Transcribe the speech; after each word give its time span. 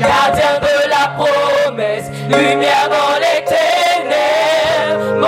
Gardien 0.00 0.58
de 0.60 0.88
la 0.88 1.04
promesse, 1.16 2.10
lumière 2.28 2.88
dans 2.88 3.18
les 3.18 3.44
ténèbres. 3.44 5.24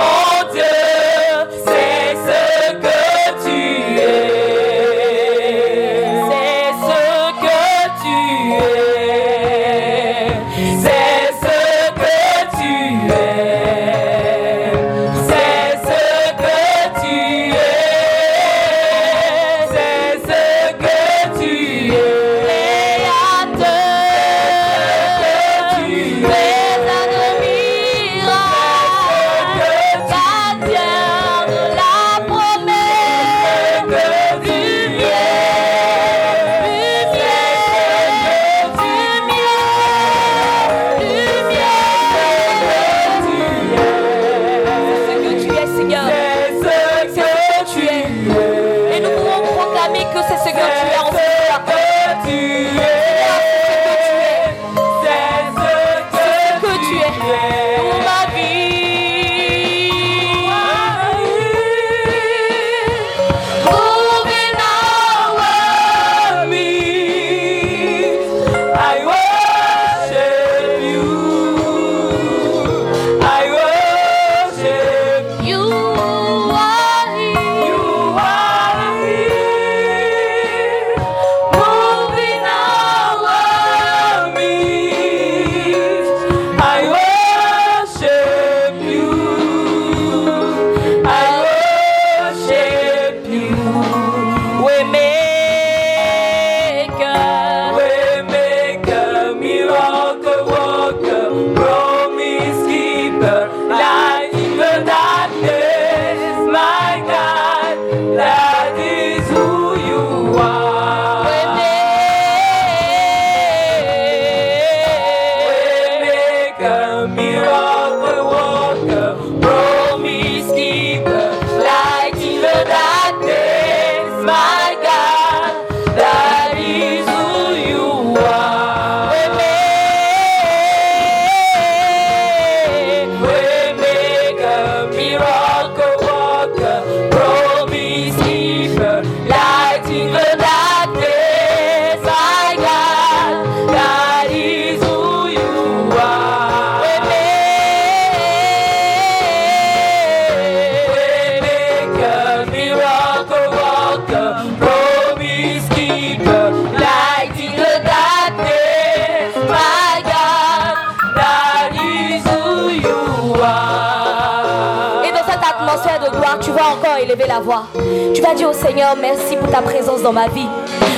Dire 168.35 168.49
au 168.49 168.53
Seigneur, 168.53 168.95
merci 168.99 169.35
pour 169.37 169.49
ta 169.49 169.61
présence 169.61 170.01
dans 170.01 170.11
ma 170.11 170.27
vie. 170.27 170.47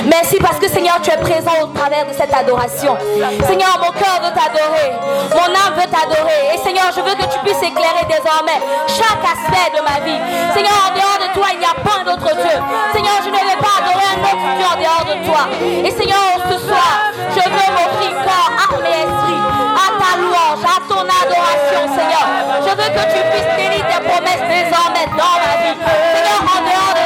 Merci 0.04 0.36
parce 0.42 0.58
que 0.58 0.68
Seigneur, 0.68 1.00
tu 1.00 1.10
es 1.10 1.16
présent 1.16 1.52
au 1.62 1.66
travers 1.72 2.04
de 2.04 2.12
cette 2.12 2.34
adoration. 2.34 2.98
Seigneur, 3.46 3.78
mon 3.80 3.92
cœur 3.96 4.18
veut 4.20 4.34
t'adorer. 4.34 4.92
Mon 5.30 5.48
âme 5.48 5.72
veut 5.78 5.88
t'adorer. 5.88 6.52
Et 6.52 6.58
Seigneur, 6.58 6.90
je 6.90 7.00
veux 7.00 7.14
que 7.14 7.24
tu 7.32 7.38
puisses 7.40 7.62
éclairer 7.62 8.04
désormais 8.10 8.58
chaque 8.90 9.22
aspect 9.24 9.70
de 9.72 9.80
ma 9.80 10.04
vie. 10.04 10.20
Seigneur, 10.52 10.74
en 10.84 10.92
dehors 10.92 11.20
de 11.22 11.32
toi, 11.32 11.48
il 11.54 11.60
n'y 11.60 11.70
a 11.70 11.78
pas 11.80 12.04
d'autre 12.04 12.28
Dieu. 12.34 12.56
Seigneur, 12.92 13.16
je 13.24 13.30
ne 13.30 13.40
vais 13.40 13.60
pas 13.62 13.78
adorer 13.78 14.08
un 14.10 14.20
autre 14.20 14.48
Dieu 14.58 14.66
en 14.66 14.78
dehors 14.82 15.06
de 15.08 15.16
toi. 15.24 15.42
Et 15.86 15.92
Seigneur, 15.96 16.44
ce 16.44 16.56
soir, 16.66 17.14
je 17.30 17.40
veux 17.46 17.70
m'offrir 17.72 18.10
corps, 18.26 18.52
âme 18.68 18.84
et 18.84 19.06
esprit 19.06 19.40
à 19.80 19.86
ta 19.96 20.10
louange, 20.18 20.64
à 20.66 20.76
ton 20.84 21.04
adoration, 21.08 21.82
Seigneur. 21.94 22.26
Je 22.66 22.72
veux 22.74 22.90
que 22.90 23.04
tu 23.06 23.20
puisses 23.32 23.52
tenir 23.56 23.80
tes 23.86 24.02
promesses 24.04 24.44
désormais 24.44 25.08
dans 25.16 25.36
ma 25.40 25.54
vie. 25.62 25.78
Seigneur, 26.12 26.40
en 26.44 26.60
dehors 26.68 26.94
de 26.98 26.99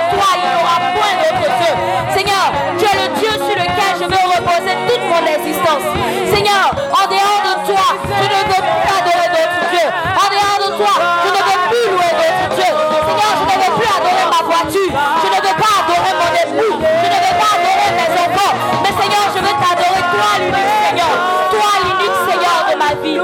Seigneur, 2.15 2.47
tu 2.79 2.85
es 2.85 2.97
le 3.03 3.09
Dieu 3.19 3.31
sur 3.31 3.57
lequel 3.59 3.93
je 3.99 4.05
veux 4.05 4.25
reposer 4.37 4.75
toute 4.87 5.05
mon 5.11 5.23
existence. 5.27 5.83
Seigneur, 6.31 6.71
en 6.95 7.05
dehors 7.11 7.43
de 7.43 7.55
toi, 7.67 7.87
je 8.07 8.23
ne 8.23 8.41
veux 8.47 8.63
plus 8.63 8.91
adorer 8.95 9.29
d'autres 9.35 9.65
dieux. 9.75 9.91
En 10.15 10.29
dehors 10.31 10.61
de 10.63 10.71
toi, 10.79 10.95
je 11.25 11.31
ne 11.35 11.41
veux 11.43 11.61
plus 11.71 11.87
louer 11.91 12.13
d'autres 12.15 12.49
dieux. 12.55 12.75
Seigneur, 13.03 13.33
je 13.35 13.45
ne 13.51 13.57
veux 13.59 13.73
plus 13.75 13.91
adorer 13.99 14.27
ma 14.31 14.41
voiture. 14.47 14.95
Je 14.95 15.29
ne 15.35 15.39
veux 15.43 15.57
pas 15.59 15.75
adorer 15.83 16.15
mon 16.23 16.31
époux. 16.39 16.77
Je 16.79 17.09
ne 17.11 17.19
veux 17.19 17.37
pas 17.43 17.51
adorer 17.59 17.91
mes 17.99 18.11
enfants. 18.15 18.55
Mais 18.83 18.95
Seigneur, 18.95 19.27
je 19.35 19.41
veux 19.43 19.57
t'adorer, 19.59 20.03
toi 20.15 20.31
l'unique 20.39 20.75
Seigneur. 20.87 21.15
Toi 21.51 21.71
l'unique 21.83 22.19
Seigneur 22.31 22.59
de 22.71 22.75
ma 22.79 22.91
vie. 23.03 23.19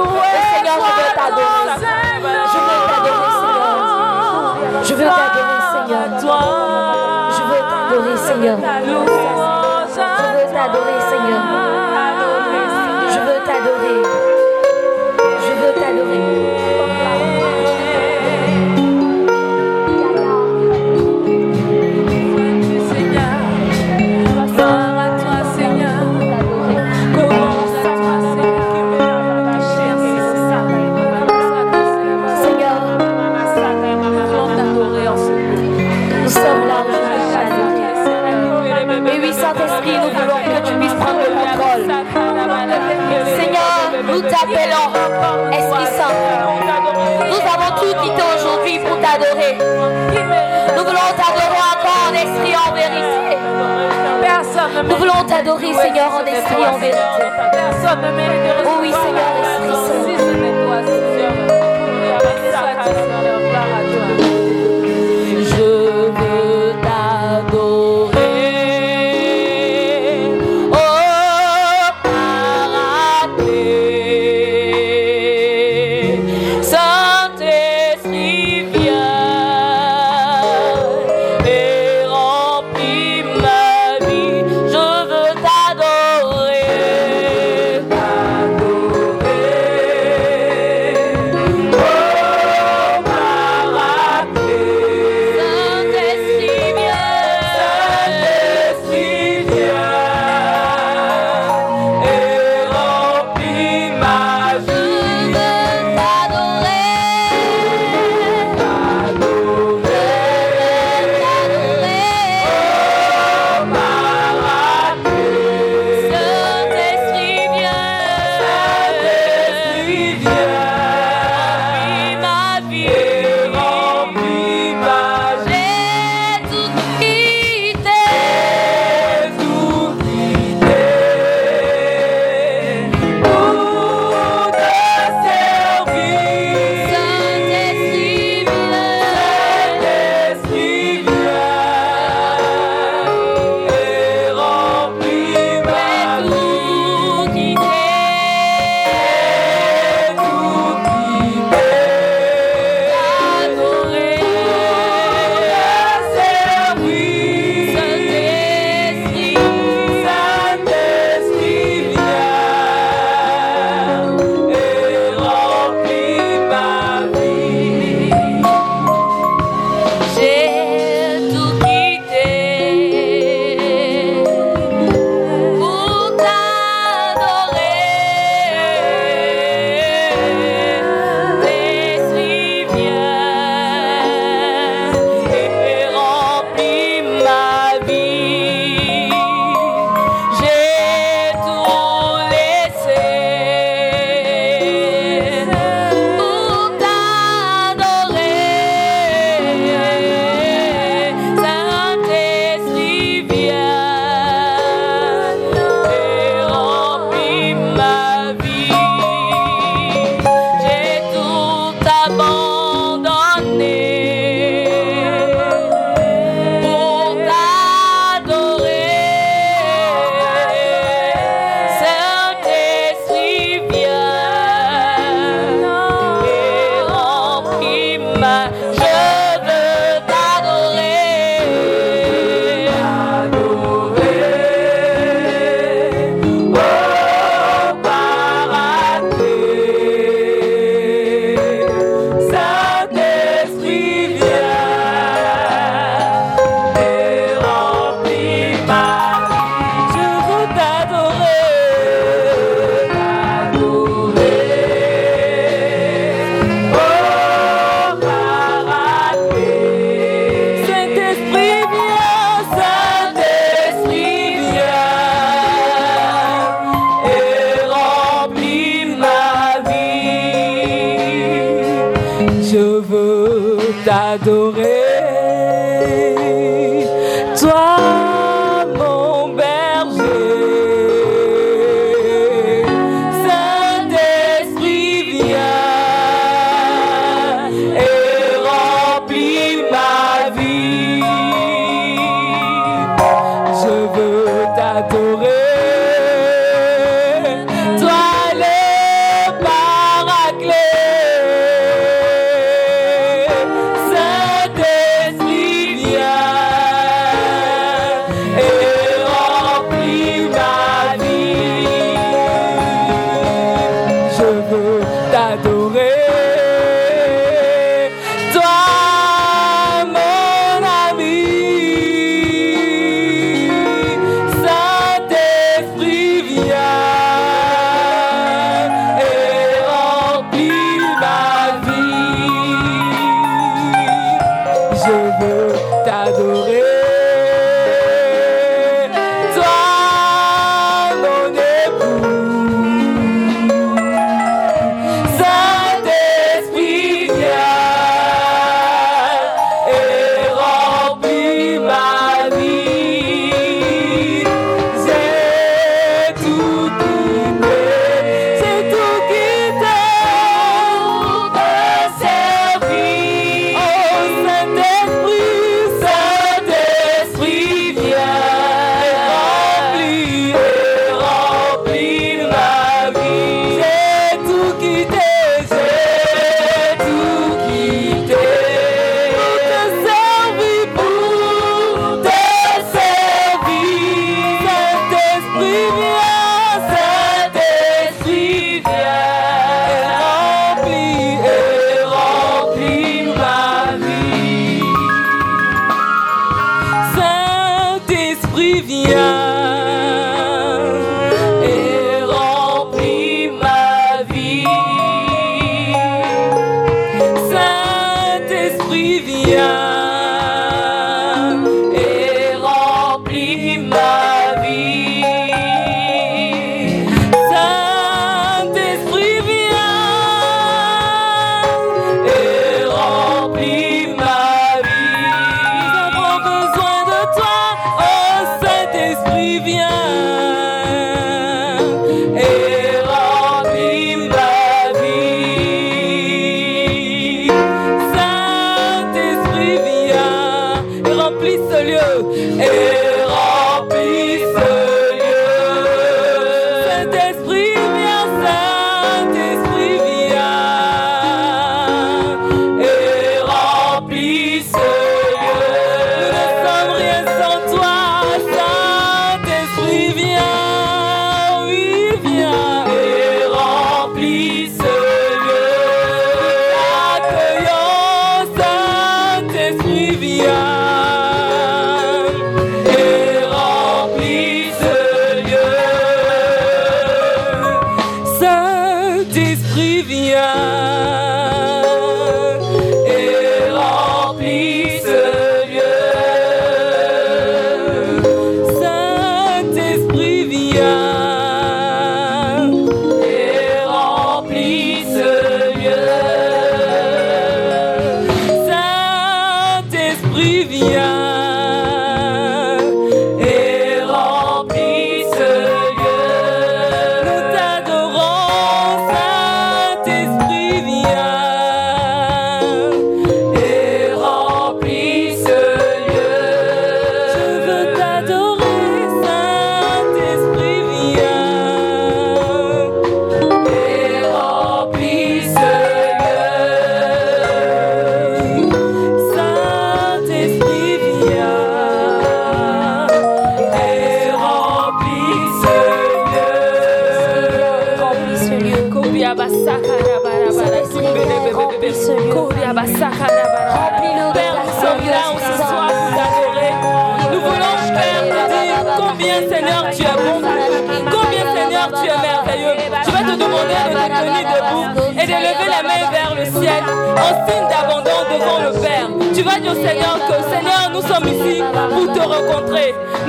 Seigneur, 0.51 0.77
je 0.83 0.93
veux 0.99 1.13
t'adorer. 1.15 1.79
Je 2.51 2.59
veux 2.59 2.81
t'adorer, 2.91 3.31
Seigneur. 3.39 3.79
Je 4.83 4.95
veux 4.99 5.07
t'adorer, 5.07 5.63
Seigneur. 5.71 7.00
Je 7.61 7.67
veux 7.67 8.01
t'adorer, 8.01 8.17
Seigneur. 8.17 8.59
Je 8.59 8.93
veux 10.33 10.47
t'adorer, 10.53 11.01
Seigneur. 11.11 11.43
Je 13.11 13.19
veux 13.19 13.41
t'adorer. 13.47 14.01
Je 15.41 15.53
veux 15.61 15.75
t'adorer. 15.81 17.30
Voulons 55.11 55.25
t'adorer, 55.25 55.75
Seigneur, 55.75 56.13
en 56.15 56.25
esprit 56.25 56.63
et 56.63 56.67
en 56.67 56.79
vérité. 56.79 56.99
Oh 58.65 58.79
oui, 58.81 58.93
Seigneur, 58.93 59.31
Esprit 59.43 59.75
Saint. 59.75 60.01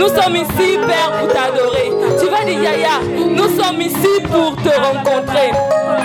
Nous 0.02 0.08
sommes 0.08 0.36
ici, 0.36 0.80
Père, 0.88 1.12
pour 1.20 1.28
t'adorer. 1.28 1.92
Tu 2.20 2.26
vas 2.28 2.44
dire, 2.44 2.60
Yaya, 2.60 3.02
nous 3.36 3.50
sommes 3.50 3.80
ici 3.82 4.20
pour 4.24 4.56
te 4.56 4.70
rencontrer. 4.70 5.52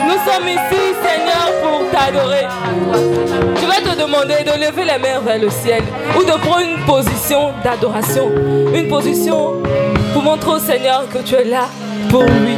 Nous 0.05 0.19
sommes 0.31 0.47
ici, 0.47 0.83
Seigneur, 1.03 1.51
pour 1.63 1.81
t'adorer. 1.91 2.47
Tu 3.59 3.65
vas 3.65 3.81
te 3.81 3.99
demander 3.99 4.45
de 4.45 4.51
lever 4.61 4.85
les 4.85 4.99
mains 4.99 5.21
vers 5.25 5.39
le 5.39 5.49
ciel 5.49 5.83
ou 6.15 6.23
de 6.25 6.33
prendre 6.47 6.61
une 6.61 6.85
position 6.85 7.53
d'adoration. 7.65 8.31
Une 8.75 8.87
position 8.89 9.63
pour 10.13 10.23
montrer 10.23 10.51
au 10.51 10.59
Seigneur 10.59 11.05
que 11.11 11.21
tu 11.21 11.35
es 11.35 11.45
là 11.45 11.65
pour 12.11 12.25
lui. 12.25 12.55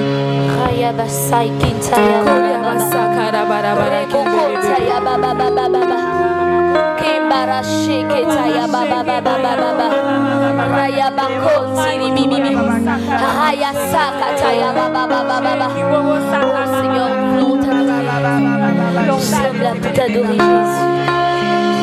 Kimbara 7.48 7.62
shake 7.64 8.26
taya 8.28 8.66
baba 8.68 9.02
baba 9.02 9.40
bako 9.40 9.68
Nous 19.06 19.20
sommes 19.20 19.62
là 19.62 19.72
pour 19.80 19.92
t'adorer 19.92 20.38
Jésus 20.38 20.88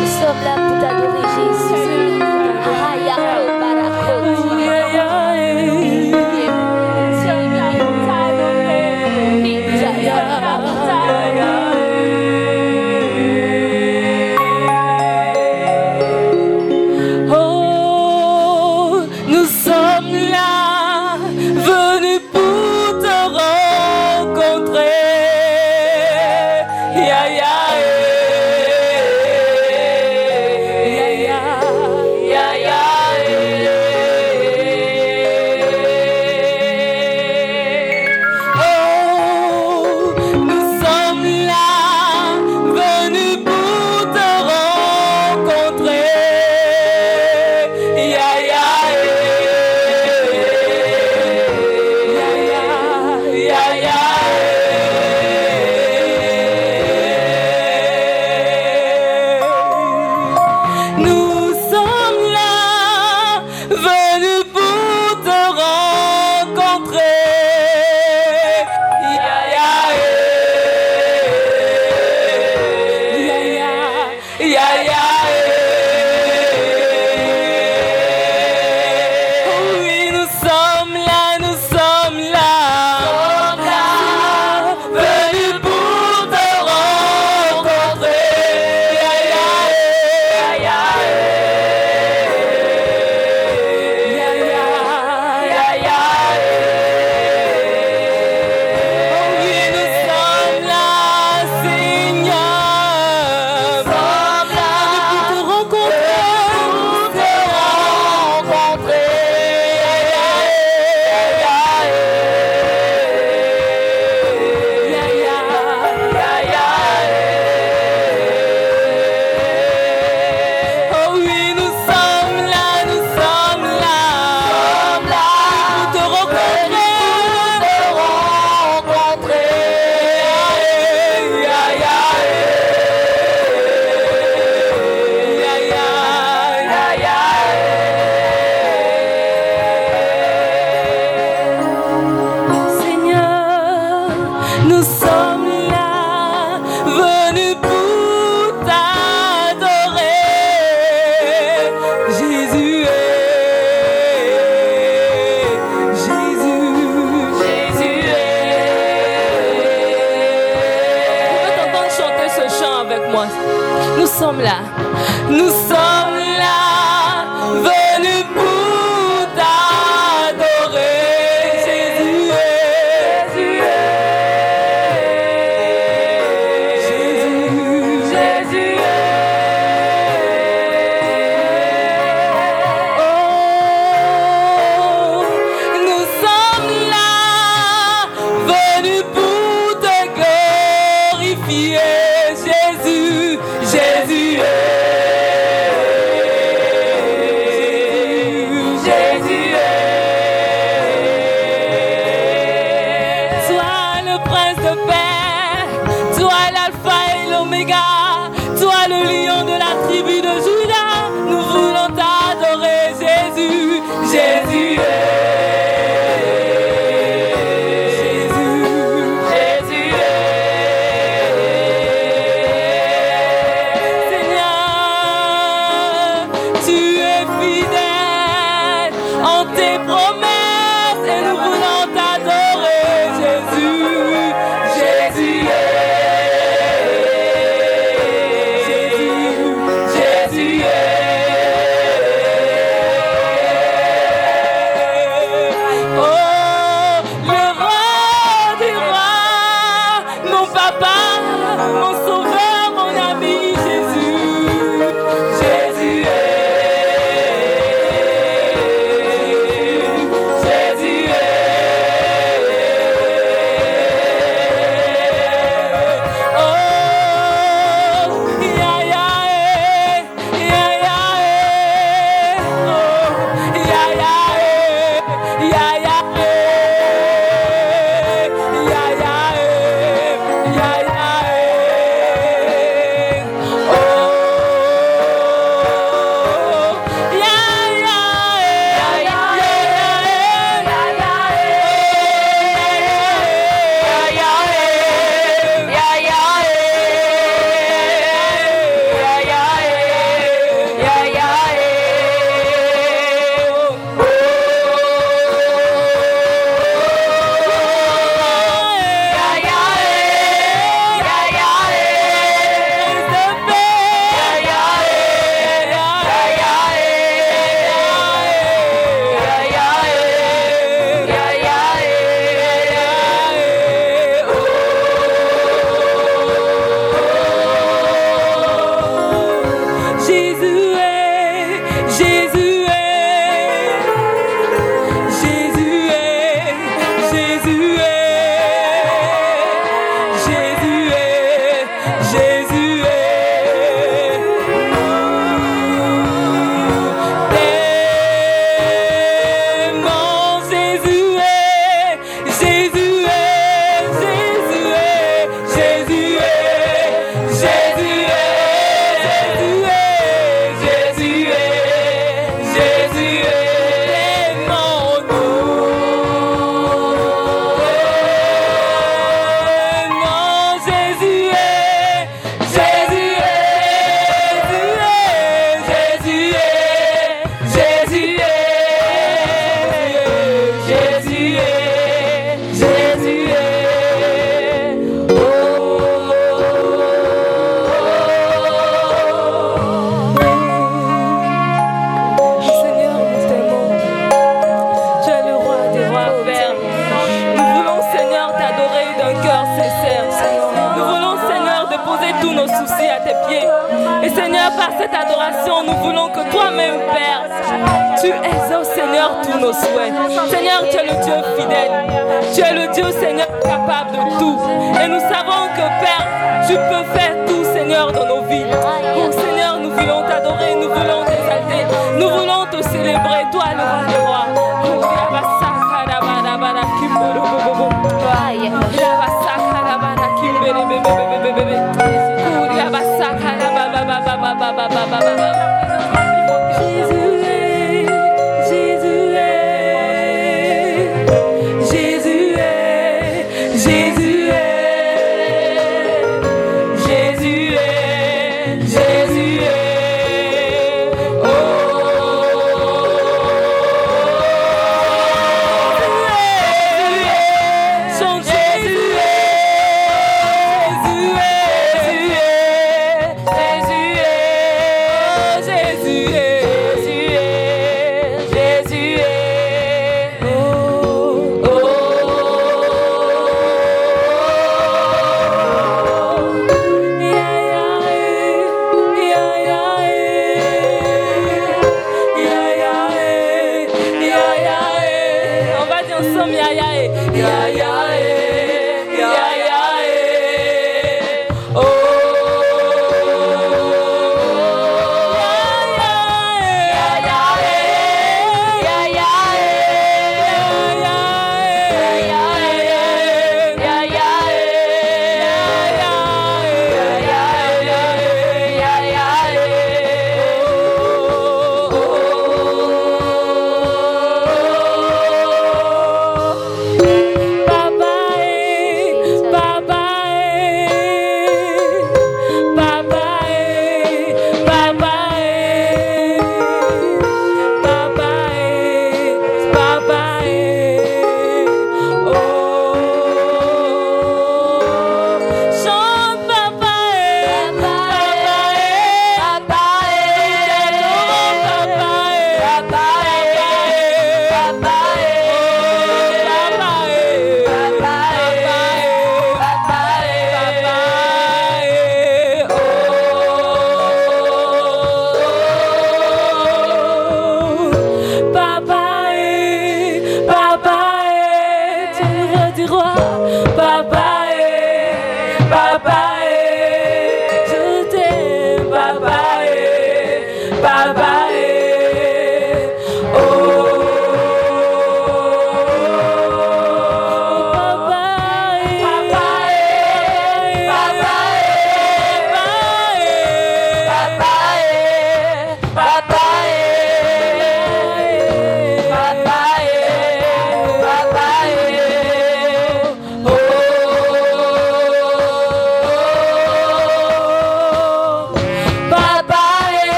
Nous 0.00 0.06
sommes 0.18 0.42
là 0.44 0.54
pour 0.56 0.76
t'adorer 0.80 1.26
Jésus 1.36 2.11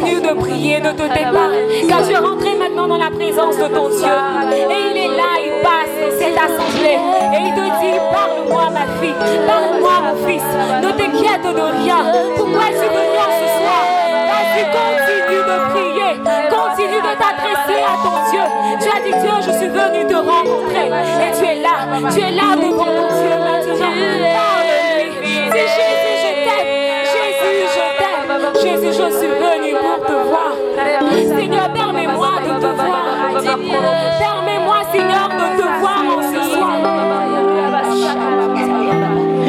Continue 0.00 0.20
de 0.22 0.32
prier, 0.32 0.80
ne 0.80 0.92
te 0.92 1.02
pas. 1.02 1.50
Car 1.88 2.06
tu 2.06 2.12
es 2.12 2.16
rentré 2.16 2.54
maintenant 2.54 2.88
dans 2.88 2.96
la 2.96 3.10
présence 3.10 3.56
de 3.58 3.66
ton 3.68 3.88
Dieu. 3.90 4.16
Et 4.52 4.90
il 4.90 4.96
est 4.96 5.16
là, 5.16 5.36
il 5.44 5.60
passe 5.62 5.92
cette 6.18 6.36
assemblée. 6.36 6.96
Et 7.34 7.40
il 7.48 7.54
te 7.54 7.64
dit, 7.80 7.98
parle-moi 8.10 8.70
ma 8.70 8.86
fille, 8.98 9.14
parle-moi 9.46 9.92
mon 10.04 10.26
fils. 10.26 10.42
Ne 10.80 10.90
t'inquiète 10.92 11.44
de 11.44 11.82
rien. 11.82 12.00
Pourquoi 12.36 12.62
es-tu 12.70 12.88
venu 12.88 13.16
en 13.20 13.32
ce 13.40 13.46
soir? 13.60 13.84
Vas-y, 14.30 14.62
continue 14.72 15.42
de 15.50 15.56
prier. 15.68 16.12
Continue 16.48 17.00
de 17.00 17.12
t'adresser 17.20 17.80
à 17.84 17.94
ton 18.02 18.16
Dieu. 18.30 18.44
Tu 18.80 18.88
as 18.88 19.00
dit, 19.04 19.14
Dieu, 19.20 19.34
je 19.46 19.52
suis 19.58 19.68
venu 19.68 20.06
te 20.06 20.16
rencontrer. 20.16 20.86
Et 20.86 21.38
tu 21.38 21.44
es 21.44 21.56
là. 21.60 21.76
Tu 22.10 22.20
es 22.20 22.30
là 22.30 22.56
devant 22.56 22.84
ton 22.84 23.08
Dieu. 23.20 23.40
Jésus, 28.62 28.92
je 28.92 29.10
suis 29.18 29.28
venu 29.28 29.74
pour 29.74 30.06
te 30.06 30.12
voir. 30.12 30.52
Seigneur, 31.36 31.72
permets-moi 31.72 32.28
de 32.44 32.60
te 32.60 32.66
voir. 32.66 33.04
Permets-moi, 34.18 34.76
Seigneur, 34.92 35.28
de 35.28 35.60
te 35.60 35.66
voir 35.80 36.02
en 36.16 36.22
ce 36.22 36.40
soir. 36.54 36.76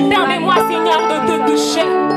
Permets-moi, 0.09 0.55
Seigneur, 0.70 1.01
de 1.09 1.18
te 1.28 1.51
toucher. 1.51 2.11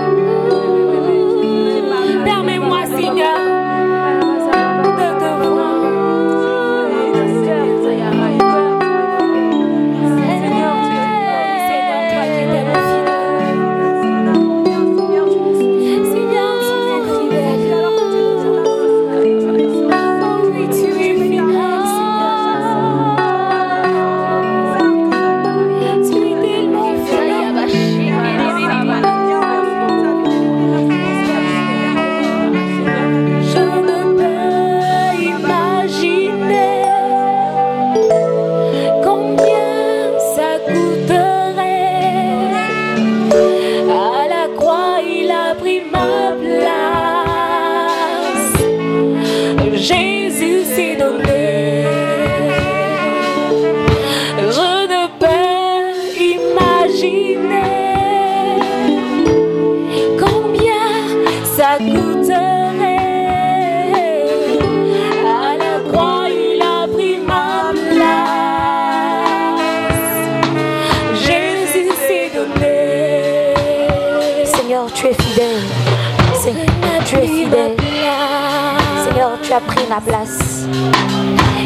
Place. 80.00 80.66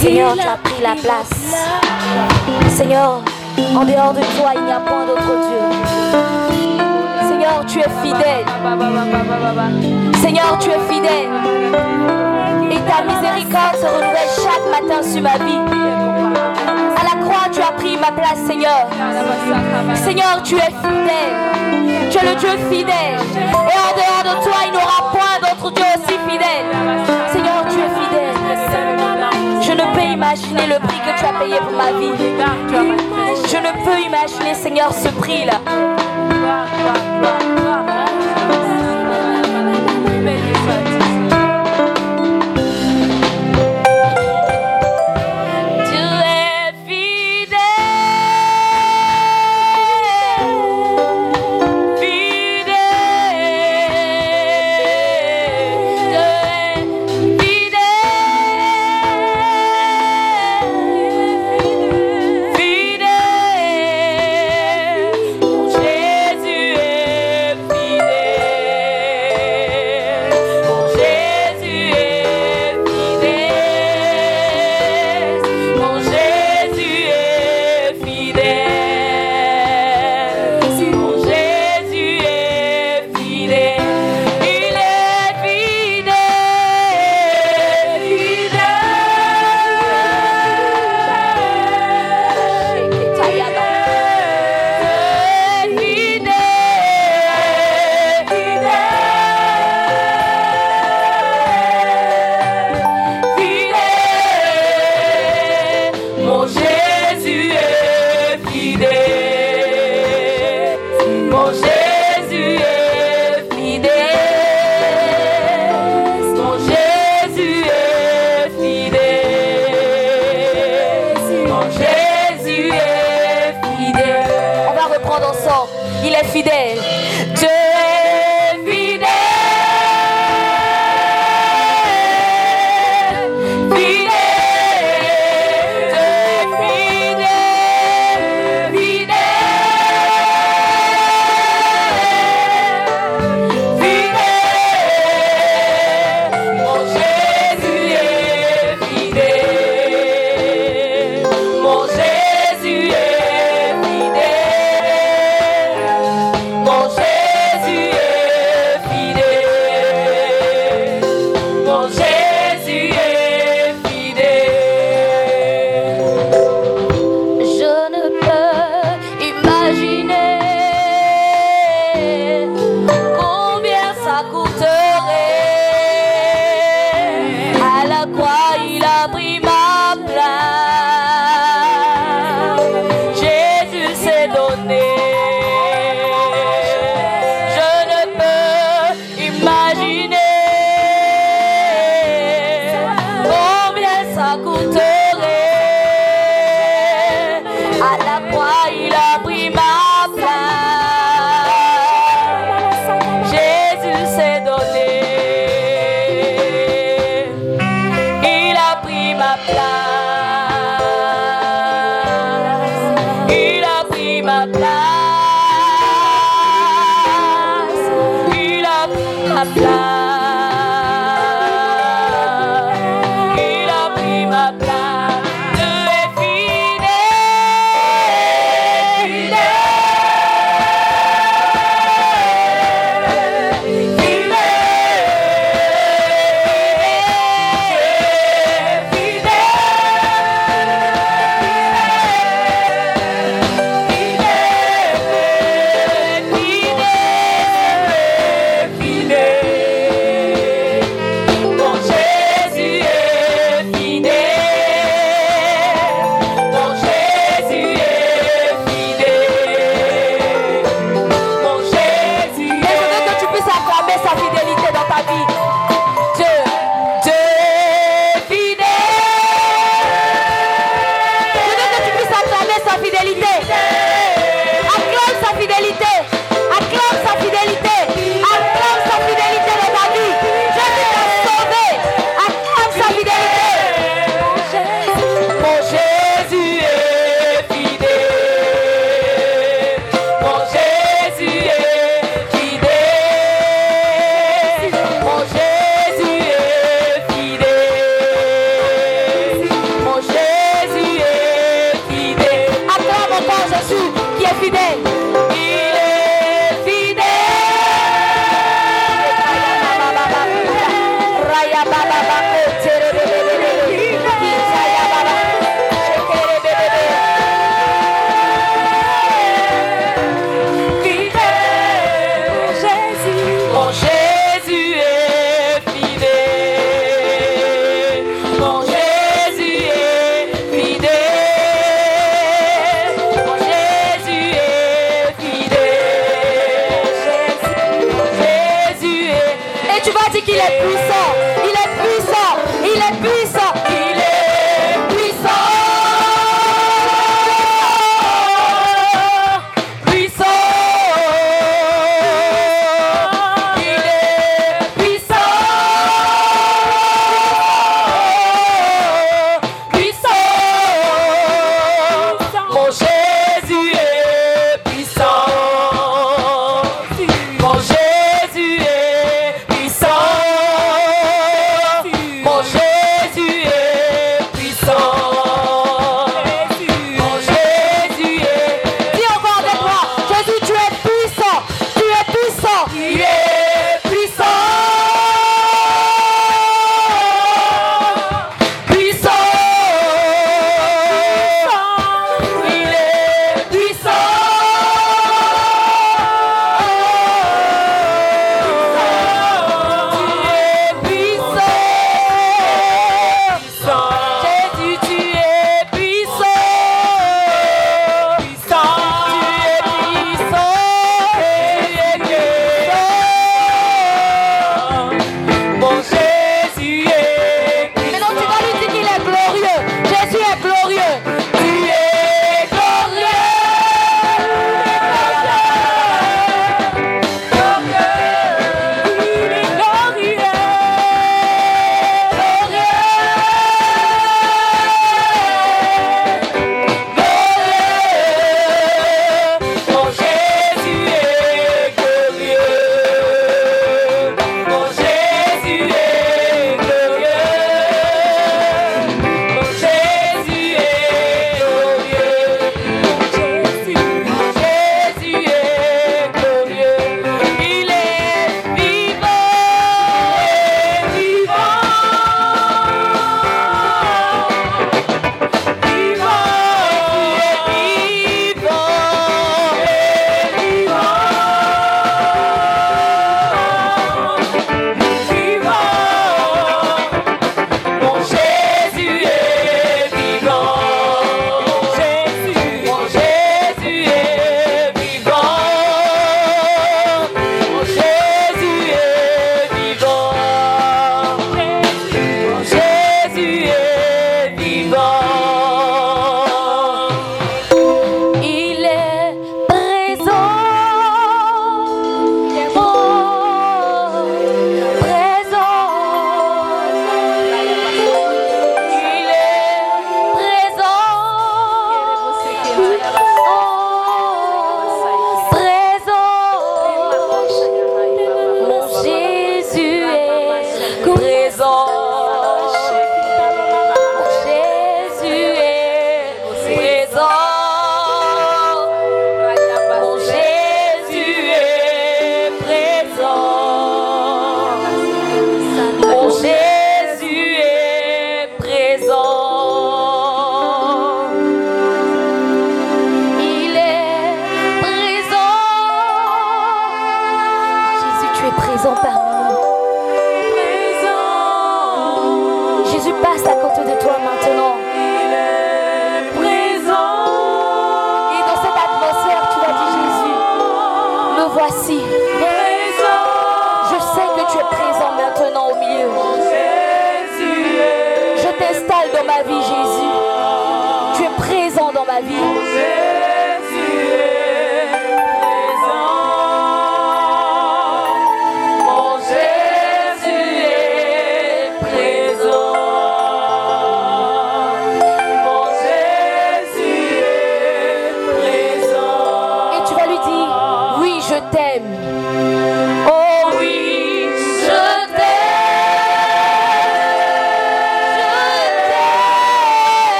Seigneur, 0.00 0.34
tu 0.34 0.46
as 0.46 0.56
pris 0.56 0.82
la 0.82 0.94
place. 0.94 1.54
Seigneur, 2.68 3.20
en 3.74 3.84
dehors 3.84 4.12
de 4.12 4.20
toi, 4.38 4.52
il 4.54 4.64
n'y 4.64 4.72
a 4.72 4.80
point 4.80 5.06
d'autre 5.06 5.22
Dieu. 5.22 5.60
Seigneur, 7.28 7.64
tu 7.66 7.78
es 7.80 7.88
fidèle. 8.02 8.44
Seigneur, 10.20 10.58
tu 10.58 10.70
es 10.70 10.80
fidèle. 10.92 11.30
Et 12.70 12.80
ta 12.80 13.02
miséricorde 13.04 13.76
se 13.76 13.86
renouvelle 13.86 14.30
chaque 14.36 14.66
matin 14.70 15.02
sur 15.02 15.22
ma 15.22 15.36
vie. 15.44 15.60
À 16.96 17.02
la 17.04 17.22
croix, 17.24 17.48
tu 17.52 17.60
as 17.60 17.72
pris 17.72 17.96
ma 17.96 18.12
place, 18.12 18.38
Seigneur. 18.46 18.86
Seigneur, 19.94 20.42
tu 20.42 20.56
es 20.56 20.72
fidèle. 20.82 22.10
Tu 22.10 22.18
es 22.18 22.34
le 22.34 22.34
Dieu 22.36 22.50
fidèle. 22.70 23.18
Et 23.36 23.78
en 23.78 23.92
dehors 23.96 24.24
de 24.24 24.42
toi, 24.42 24.56
il 24.66 24.72
n'y 24.72 24.78
aura 24.78 25.10
point 25.12 25.38
d'autre 25.40 25.70
Dieu 25.72 25.84
aussi 25.96 26.18
fidèle. 26.28 26.66
Seigneur, 27.32 27.64
tu 27.68 27.78
es 27.78 27.88
fidèle. 27.88 27.99
Je 29.70 29.76
ne 29.76 29.94
peux 29.94 30.02
imaginer 30.02 30.66
le 30.66 30.80
prix 30.84 30.98
que 30.98 31.16
tu 31.16 31.24
as 31.24 31.38
payé 31.38 31.56
pour 31.58 31.70
ma 31.76 31.92
vie. 31.92 32.10
Je 33.46 33.56
ne 33.56 33.84
peux 33.84 34.00
imaginer, 34.04 34.54
Seigneur, 34.54 34.92
ce 34.92 35.08
prix-là. 35.10 35.60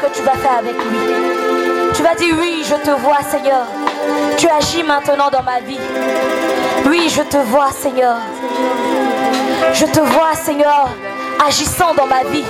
que 0.00 0.14
tu 0.14 0.22
vas 0.22 0.32
faire 0.32 0.58
avec 0.58 0.74
lui. 0.74 0.98
Tu 1.94 2.02
vas 2.02 2.14
dire 2.14 2.34
oui, 2.40 2.64
je 2.68 2.74
te 2.74 2.90
vois 3.00 3.22
Seigneur. 3.30 3.66
Tu 4.36 4.48
agis 4.48 4.82
maintenant 4.82 5.30
dans 5.30 5.42
ma 5.42 5.60
vie. 5.60 5.80
Oui, 6.86 7.08
je 7.08 7.22
te 7.22 7.36
vois 7.36 7.70
Seigneur. 7.70 8.16
Je 9.72 9.86
te 9.86 10.00
vois 10.00 10.34
Seigneur 10.34 10.88
agissant 11.46 11.94
dans 11.94 12.06
ma 12.06 12.22
vie, 12.24 12.44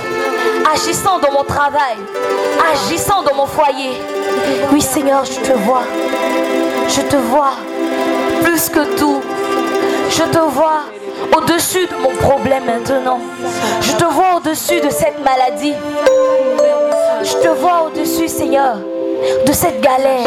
agissant 0.73 1.19
dans 1.19 1.31
mon 1.31 1.43
travail, 1.43 1.97
agissant 2.73 3.21
dans 3.23 3.35
mon 3.35 3.45
foyer. 3.45 4.01
Oui 4.71 4.81
Seigneur, 4.81 5.25
je 5.25 5.39
te 5.39 5.53
vois. 5.53 5.83
Je 6.87 7.01
te 7.01 7.15
vois 7.15 7.53
plus 8.43 8.69
que 8.69 8.95
tout. 8.97 9.21
Je 10.09 10.23
te 10.23 10.37
vois 10.37 10.83
au-dessus 11.35 11.87
de 11.87 11.95
mon 11.95 12.15
problème 12.15 12.65
maintenant. 12.65 13.19
Je 13.81 13.91
te 13.93 14.05
vois 14.05 14.35
au-dessus 14.37 14.79
de 14.79 14.89
cette 14.89 15.19
maladie. 15.23 15.73
Je 17.35 17.49
te 17.49 17.53
vois 17.59 17.87
au-dessus, 17.87 18.27
Seigneur, 18.27 18.77
de 19.45 19.51
cette 19.51 19.81
galère. 19.81 20.23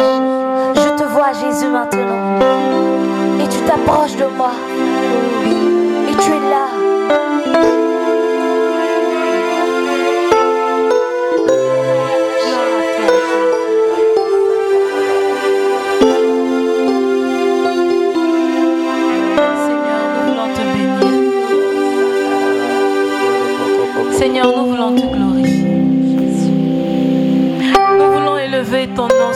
Je 0.75 0.89
te 0.97 1.03
vois, 1.03 1.31
Jésus, 1.33 1.67
maintenant. 1.67 2.39
Et 3.39 3.47
tu 3.47 3.59
t'approches 3.61 4.15
de 4.15 4.25
moi. 4.37 4.51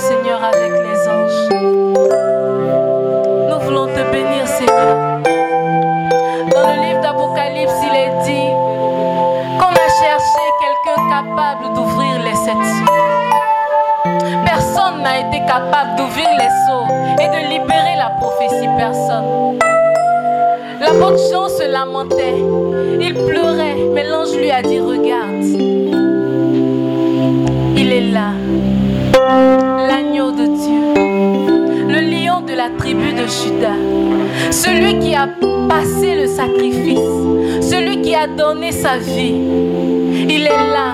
Seigneur, 0.04 0.44
avec 0.44 0.72
les 0.72 1.08
anges. 1.08 1.48
Nous 3.50 3.60
voulons 3.60 3.88
te 3.88 4.12
bénir, 4.12 4.46
Seigneur. 4.46 5.22
Dans 6.52 6.68
le 6.68 6.76
livre 6.82 7.02
d'Apocalypse, 7.02 7.80
il 7.84 7.96
est 7.96 8.16
dit 8.26 8.50
qu'on 9.58 9.72
a 9.72 9.90
cherché 10.02 10.44
quelqu'un 10.60 11.02
capable 11.10 11.74
d'ouvrir 11.74 12.20
les 12.26 12.36
sept 12.36 12.62
sceaux. 12.66 13.00
Personne 14.46 15.04
n'a 15.04 15.20
été 15.22 15.40
capable 15.48 15.96
d'ouvrir 15.96 16.28
les 16.38 16.52
sceaux 16.66 16.88
et 17.22 17.30
de 17.30 17.48
libérer 17.48 17.96
la 17.98 18.10
prophétie. 18.20 18.68
Personne. 18.78 19.58
L'apôtre 20.82 21.22
Jean 21.32 21.48
se 21.48 21.72
lamentait. 21.72 22.44
Il 23.00 23.14
pleurait, 23.14 23.78
mais 23.94 24.04
l'ange 24.04 24.36
lui 24.36 24.52
a 24.52 24.62
dit, 24.62 24.82
regarde. 24.82 25.46
Il 27.78 27.90
est 27.94 28.12
là. 28.12 28.32
De 32.94 33.28
Judas. 33.28 34.52
Celui 34.52 35.00
qui 35.00 35.16
a 35.16 35.28
passé 35.68 36.16
le 36.22 36.28
sacrifice. 36.28 37.70
Celui 37.70 38.02
qui 38.02 38.16
a 38.16 38.28
donné 38.28 38.72
sa 38.72 38.98
vie. 38.98 39.36
Il 40.30 40.44
est 40.46 40.68
là. 40.72 40.94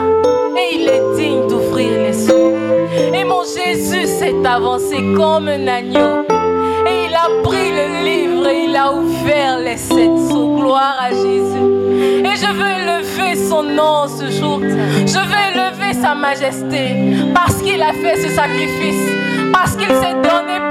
Et 0.58 0.76
il 0.76 0.88
est 0.88 1.16
digne 1.16 1.48
d'ouvrir 1.48 1.92
les 1.92 2.14
sceaux. 2.14 2.54
Et 3.14 3.24
mon 3.24 3.44
Jésus 3.44 4.08
s'est 4.08 4.36
avancé 4.46 4.98
comme 5.16 5.48
un 5.48 5.68
agneau. 5.68 6.26
Et 6.88 7.08
il 7.08 7.16
a 7.16 7.42
pris 7.44 7.72
le 7.72 8.04
livre 8.06 8.48
et 8.48 8.66
il 8.66 8.76
a 8.76 8.94
ouvert 8.94 9.60
les 9.60 9.78
sept 9.78 10.18
sceaux. 10.30 10.56
Gloire 10.58 10.98
à 11.02 11.10
Jésus. 11.10 12.24
Et 12.24 12.36
je 12.36 12.52
veux 12.54 12.72
élever 12.82 13.36
son 13.36 13.64
nom 13.64 14.08
ce 14.08 14.30
jour. 14.32 14.60
Je 14.62 15.20
veux 15.20 15.44
élever 15.52 15.94
sa 16.02 16.16
majesté 16.16 17.32
parce 17.34 17.62
qu'il 17.62 17.82
a 17.82 17.94
fait 17.94 18.22
ce 18.22 18.30
sacrifice. 18.30 19.12
Parce 19.52 19.76
qu'il 19.76 19.88
s'est 19.88 20.14
donné. 20.14 20.69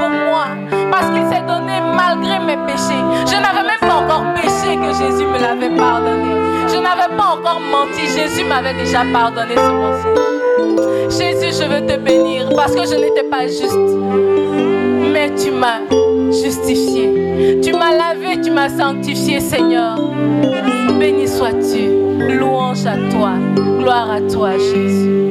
Parce 0.98 1.12
qu'il 1.12 1.22
s'est 1.28 1.46
donné 1.46 1.80
malgré 1.94 2.40
mes 2.40 2.56
péchés. 2.66 3.04
Je 3.24 3.40
n'avais 3.40 3.62
même 3.62 3.78
pas 3.80 4.02
encore 4.02 4.24
péché 4.34 4.74
que 4.74 4.88
Jésus 4.88 5.26
me 5.26 5.38
l'avait 5.38 5.76
pardonné. 5.76 6.34
Je 6.66 6.74
n'avais 6.74 7.14
pas 7.16 7.36
encore 7.38 7.60
menti. 7.60 8.00
Jésus 8.00 8.44
m'avait 8.44 8.74
déjà 8.74 9.04
pardonné 9.12 9.54
ce 9.54 9.70
mon 9.70 11.08
Jésus, 11.08 11.62
je 11.62 11.68
veux 11.68 11.86
te 11.86 11.96
bénir 11.98 12.48
parce 12.56 12.74
que 12.74 12.82
je 12.82 12.96
n'étais 12.96 13.22
pas 13.22 13.46
juste. 13.46 13.78
Mais 15.12 15.32
tu 15.36 15.52
m'as 15.52 15.82
justifié. 16.32 17.60
Tu 17.62 17.72
m'as 17.74 17.92
lavé, 17.92 18.40
tu 18.42 18.50
m'as 18.50 18.68
sanctifié, 18.68 19.38
Seigneur. 19.38 20.00
Béni 20.98 21.28
sois-tu. 21.28 22.34
Louange 22.40 22.84
à 22.86 22.96
toi. 23.12 23.34
Gloire 23.78 24.10
à 24.10 24.20
toi, 24.22 24.50
Jésus. 24.58 25.30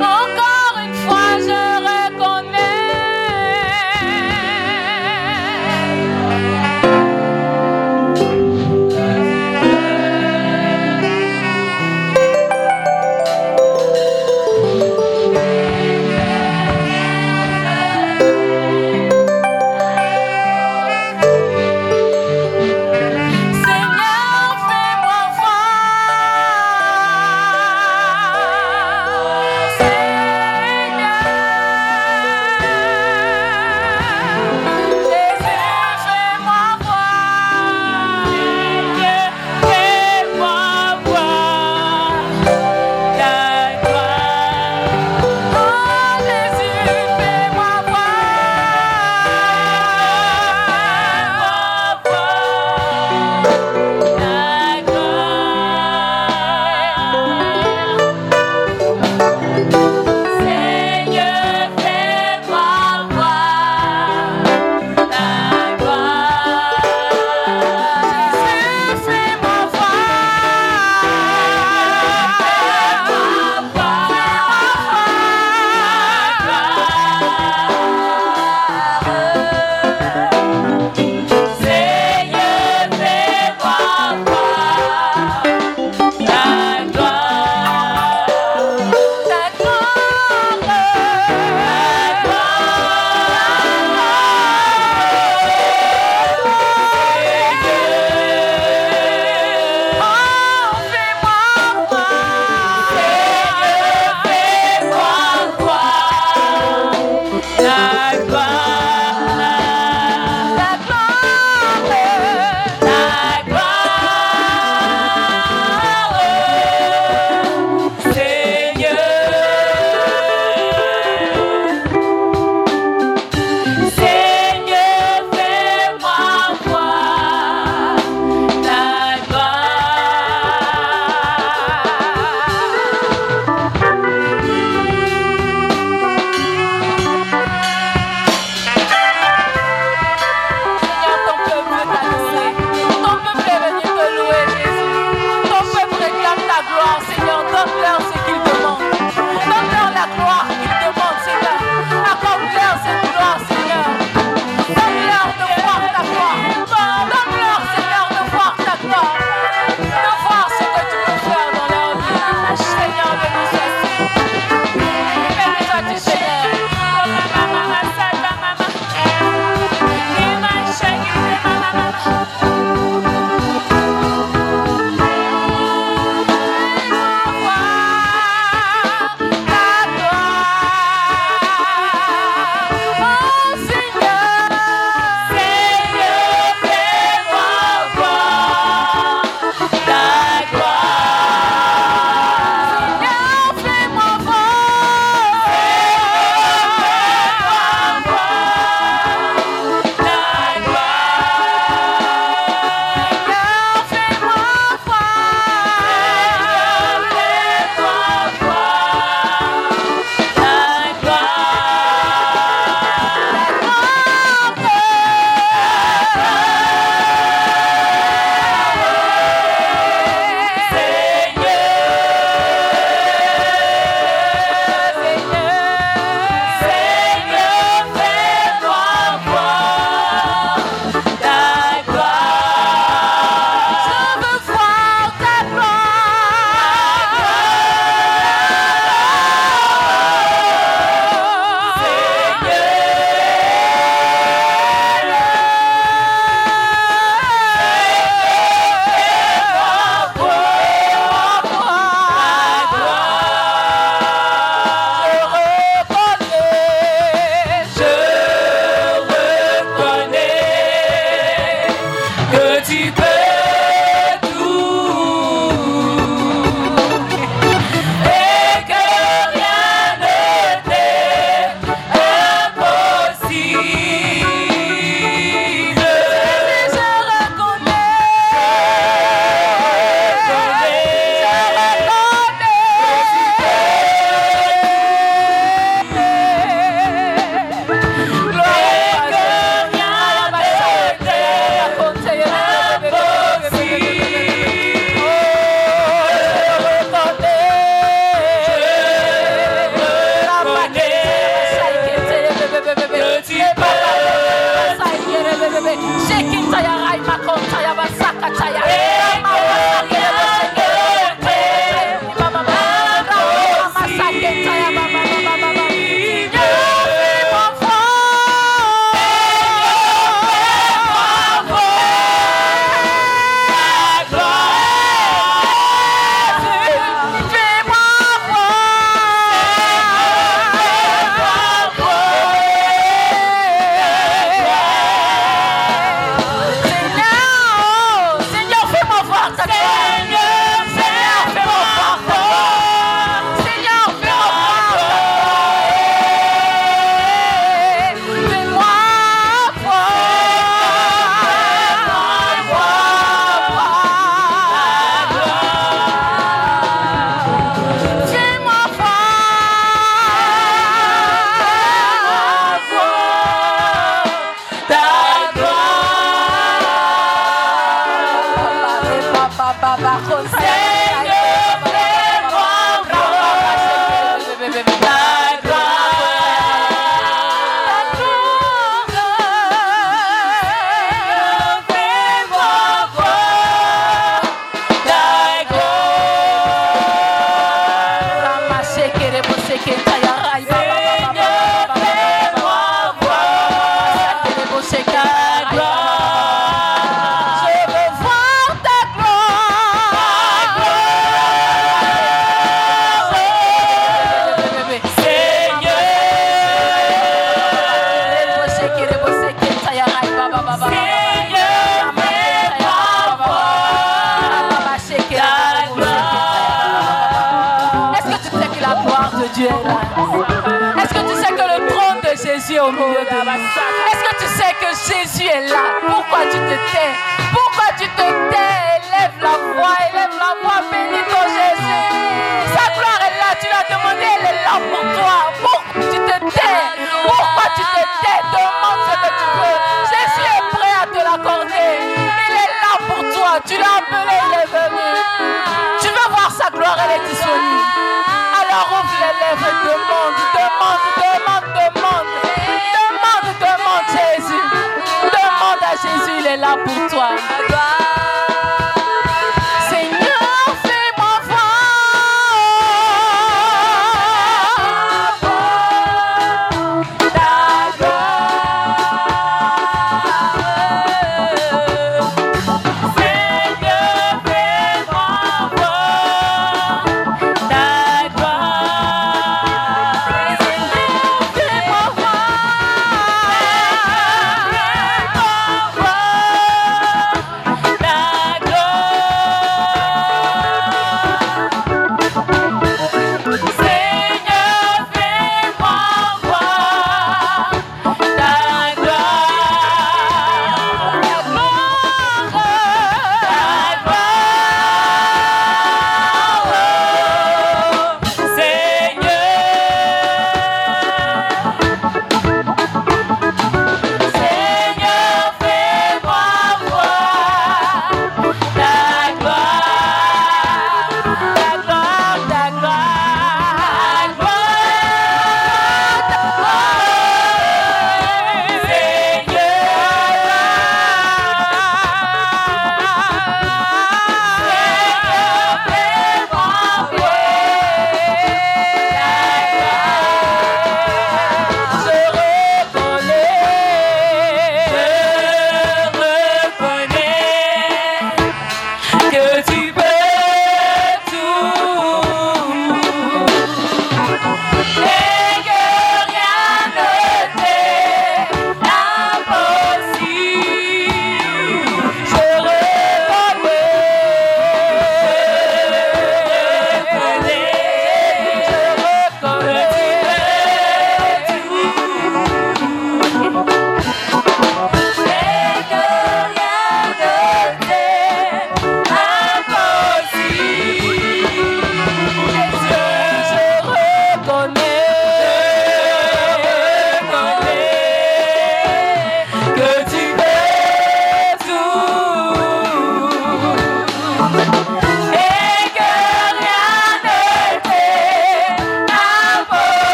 Encore 0.00 0.76
une 0.84 0.94
fois, 0.94 1.38
je 1.38 1.75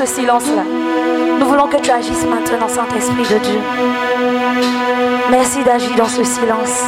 ce 0.00 0.06
silence-là. 0.06 0.62
Nous 1.38 1.46
voulons 1.46 1.66
que 1.66 1.76
tu 1.76 1.90
agisses 1.90 2.24
maintenant, 2.24 2.68
Saint-Esprit 2.68 3.22
de 3.22 3.38
Dieu. 3.38 3.60
Merci 5.30 5.62
d'agir 5.62 5.90
dans 5.94 6.08
ce 6.08 6.24
silence. 6.24 6.84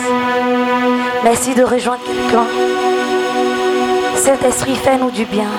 Merci 1.23 1.55
de 1.55 1.63
rejoindre 1.63 2.01
quelqu'un. 2.07 2.47
Saint-Esprit, 4.17 4.77
fais-nous 4.77 5.11
du 5.11 5.27
bien. 5.27 5.51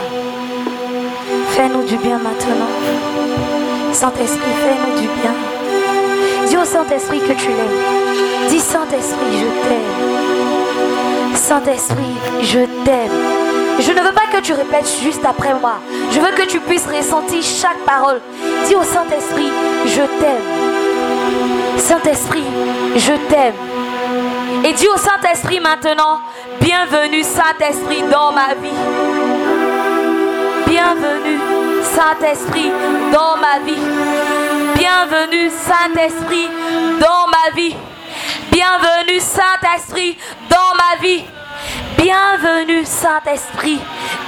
Fais-nous 1.49 1.83
du 1.83 1.97
bien 1.97 2.17
maintenant. 2.17 2.71
Saint-Esprit, 3.91 4.53
fais-nous 4.63 5.01
du 5.01 5.07
bien. 5.21 5.33
Dis 6.47 6.57
au 6.57 6.65
Saint-Esprit 6.65 7.19
que 7.19 7.33
tu 7.33 7.49
l'aimes. 7.49 8.49
Dis 8.49 8.59
Saint-Esprit, 8.59 9.37
je 9.37 9.67
t'aime. 9.67 11.35
Saint-Esprit, 11.35 12.15
je 12.41 12.59
t'aime. 12.83 13.11
Je 13.79 13.91
ne 13.91 14.01
veux 14.01 14.13
pas 14.13 14.27
que 14.31 14.41
tu 14.41 14.53
répètes 14.53 14.89
juste 15.03 15.25
après 15.25 15.53
moi. 15.59 15.75
Je 16.11 16.19
veux 16.19 16.31
que 16.31 16.47
tu 16.47 16.59
puisses 16.59 16.85
ressentir 16.85 17.41
chaque 17.41 17.79
parole. 17.85 18.21
Dis 18.67 18.75
au 18.75 18.83
Saint-Esprit, 18.83 19.51
je 19.85 20.01
t'aime. 20.19 20.63
Saint-Esprit, 21.77 22.45
je 22.95 23.13
t'aime. 23.29 23.53
Et 24.63 24.73
dis 24.73 24.87
au 24.87 24.97
Saint-Esprit 24.97 25.59
maintenant, 25.59 26.19
bienvenue 26.61 27.23
Saint-Esprit 27.23 28.03
dans 28.11 28.31
ma 28.31 28.53
vie. 28.53 28.79
Bienvenue 30.67 31.39
Saint-Esprit 31.83 32.71
dans 33.11 33.37
ma 33.37 33.59
vie. 33.65 33.81
Bienvenue 34.75 35.49
Saint-Esprit 35.49 36.49
dans 36.99 37.27
ma 37.27 37.55
vie. 37.55 37.75
Bienvenue 38.51 39.19
Saint-Esprit 39.19 40.17
dans 40.49 40.75
ma 40.75 41.01
vie. 41.01 41.23
Bienvenue 41.97 42.85
Saint-Esprit 42.85 43.79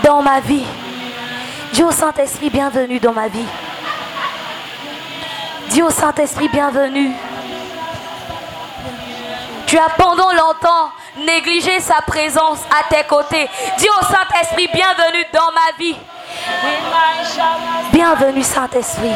dans 0.04 0.22
ma 0.22 0.40
vie. 0.40 0.66
Dis 1.76 1.84
au 1.84 1.92
Saint-Esprit, 1.92 2.50
bienvenue 2.50 3.02
dans 3.02 3.12
ma 3.12 3.28
vie. 3.28 3.46
Dis 5.68 5.82
au 5.82 5.90
Saint-Esprit, 5.90 6.48
bienvenue. 6.48 7.12
Tu 9.68 9.78
as 9.78 9.90
pendant 9.98 10.32
longtemps 10.32 10.90
négligé 11.18 11.82
sa 11.82 11.96
présence 12.08 12.60
à 12.72 12.88
tes 12.88 13.04
côtés. 13.04 13.50
Dis 13.78 13.90
au 13.90 14.06
Saint-Esprit, 14.06 14.70
bienvenue 14.74 15.26
dans 15.34 15.52
ma 15.52 15.78
vie. 15.78 15.98
Bienvenue 17.92 18.44
Saint-Esprit. 18.44 19.12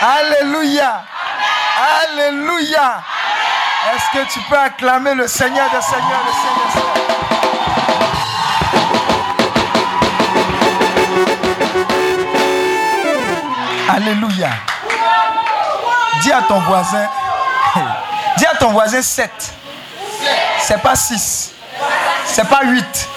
Alléluia. 0.00 1.02
Alléluia. 2.02 3.02
Est-ce 3.94 4.18
que 4.18 4.32
tu 4.32 4.40
peux 4.48 4.58
acclamer 4.58 5.14
le 5.14 5.26
Seigneur 5.26 5.70
des 5.70 5.80
Seigneurs, 5.80 6.20
le 6.26 6.32
Seigneur 6.32 6.66
des 6.66 6.72
Seigneurs? 6.72 7.06
Alléluia. 13.88 14.50
Dis 16.20 16.32
à 16.32 16.42
ton 16.42 16.60
voisin, 16.60 17.08
dis 18.36 18.46
à 18.46 18.56
ton 18.56 18.72
voisin 18.72 19.00
7. 19.00 19.30
C'est 20.60 20.82
pas 20.82 20.96
6. 20.96 21.52
C'est 22.26 22.48
pas 22.48 22.60
8. 22.64 23.08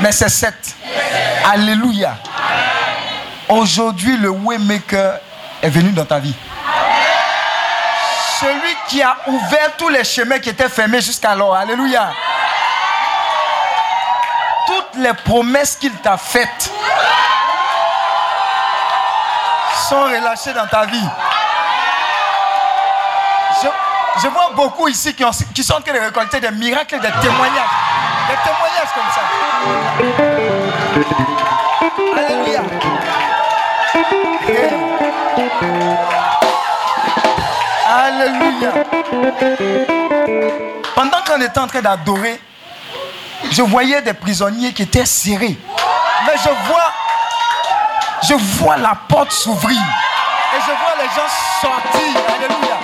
Mais 0.00 0.12
c'est 0.12 0.28
7. 0.28 0.54
Alléluia. 1.50 2.16
Aujourd'hui, 3.48 4.16
le 4.18 4.28
Waymaker 4.28 5.18
est 5.62 5.70
venu 5.70 5.92
dans 5.92 6.04
ta 6.04 6.18
vie. 6.18 6.34
Celui 8.40 8.76
qui 8.88 9.02
a 9.02 9.16
ouvert 9.26 9.76
tous 9.76 9.88
les 9.88 10.04
chemins 10.04 10.38
qui 10.38 10.50
étaient 10.50 10.68
fermés 10.68 11.00
jusqu'alors. 11.00 11.54
Alléluia. 11.54 12.10
Toutes 14.66 14.96
les 15.02 15.14
promesses 15.14 15.76
qu'il 15.76 15.94
t'a 15.94 16.16
faites 16.16 16.70
sont 19.88 20.02
relâchées 20.02 20.52
dans 20.52 20.66
ta 20.66 20.84
vie. 20.86 21.08
Je, 24.22 24.28
vois 24.28 24.50
beaucoup 24.54 24.88
ici 24.88 25.14
qui, 25.14 25.24
qui 25.54 25.62
sont 25.62 25.74
en 25.74 25.80
train 25.80 25.92
de 25.92 25.98
récolter 25.98 26.40
des 26.40 26.50
miracles, 26.50 26.98
des 27.00 27.12
témoignages. 27.20 27.70
Des 28.28 28.36
témoignages 28.44 28.92
comme 28.94 29.10
ça. 29.14 29.20
Alléluia. 32.16 32.35
Alléluia. 37.88 38.72
Pendant 40.94 41.18
qu'on 41.26 41.40
était 41.40 41.58
en 41.58 41.66
train 41.66 41.80
d'adorer, 41.80 42.40
je 43.50 43.62
voyais 43.62 44.02
des 44.02 44.12
prisonniers 44.12 44.72
qui 44.72 44.82
étaient 44.82 45.06
serrés. 45.06 45.56
Mais 46.26 46.32
je 46.42 46.50
vois, 46.68 46.92
je 48.28 48.34
vois 48.34 48.76
la 48.76 48.96
porte 49.08 49.32
s'ouvrir. 49.32 49.78
Et 49.78 50.60
je 50.60 50.66
vois 50.66 50.94
les 50.98 51.08
gens 51.14 51.30
sortir. 51.60 52.16
Alléluia. 52.34 52.76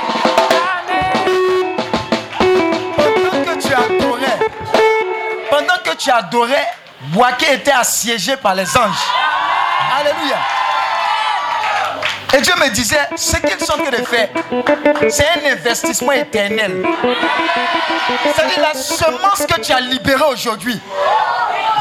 Pendant 2.96 3.44
que 3.44 3.54
tu 3.60 3.74
adorais, 3.74 4.38
pendant 5.50 5.78
que 5.84 5.96
tu 5.96 6.10
adorais, 6.10 6.68
Boaké 7.00 7.54
était 7.54 7.72
assiégé 7.72 8.36
par 8.36 8.54
les 8.54 8.76
anges. 8.76 9.04
Alléluia. 9.98 10.36
Et 12.34 12.40
Dieu 12.40 12.54
me 12.56 12.68
disait, 12.70 13.09
ce 13.16 13.36
qu'ils 13.36 13.60
sont 13.60 13.74
en 13.74 13.82
train 13.84 13.90
de 13.90 14.04
faire, 14.04 14.28
c'est 15.10 15.26
un 15.26 15.52
investissement 15.52 16.12
éternel. 16.12 16.82
C'est-à-dire 18.24 18.60
la 18.60 18.74
semence 18.74 19.46
que 19.46 19.60
tu 19.60 19.72
as 19.72 19.80
libérée 19.80 20.24
aujourd'hui 20.30 20.80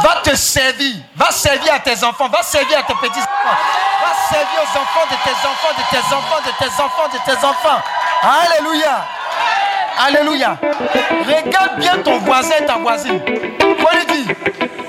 va 0.04 0.22
te 0.24 0.36
servir, 0.36 0.96
va 1.16 1.32
servir 1.32 1.74
à 1.74 1.80
tes 1.80 2.04
enfants, 2.04 2.28
va 2.28 2.42
servir 2.42 2.80
à 2.80 2.84
tes 2.84 2.94
petits-enfants, 2.94 3.58
va 4.02 4.36
servir 4.36 4.60
aux 4.62 4.78
enfants 4.78 5.08
de 5.10 5.16
tes 5.24 5.48
enfants, 5.48 5.74
de 5.78 5.84
tes 5.90 6.16
enfants, 6.16 6.42
de 6.46 6.66
tes 6.66 6.82
enfants, 6.82 7.08
de 7.14 7.32
tes 7.32 7.46
enfants. 7.46 7.82
Alléluia. 8.22 9.06
Alléluia. 10.00 10.58
Regarde 11.28 11.78
bien 11.78 11.98
ton 12.00 12.18
voisin 12.20 12.56
et 12.60 12.66
ta 12.66 12.76
voisine. 12.76 13.22
Faut 13.60 13.96
lui 13.96 14.06
dire, 14.06 14.36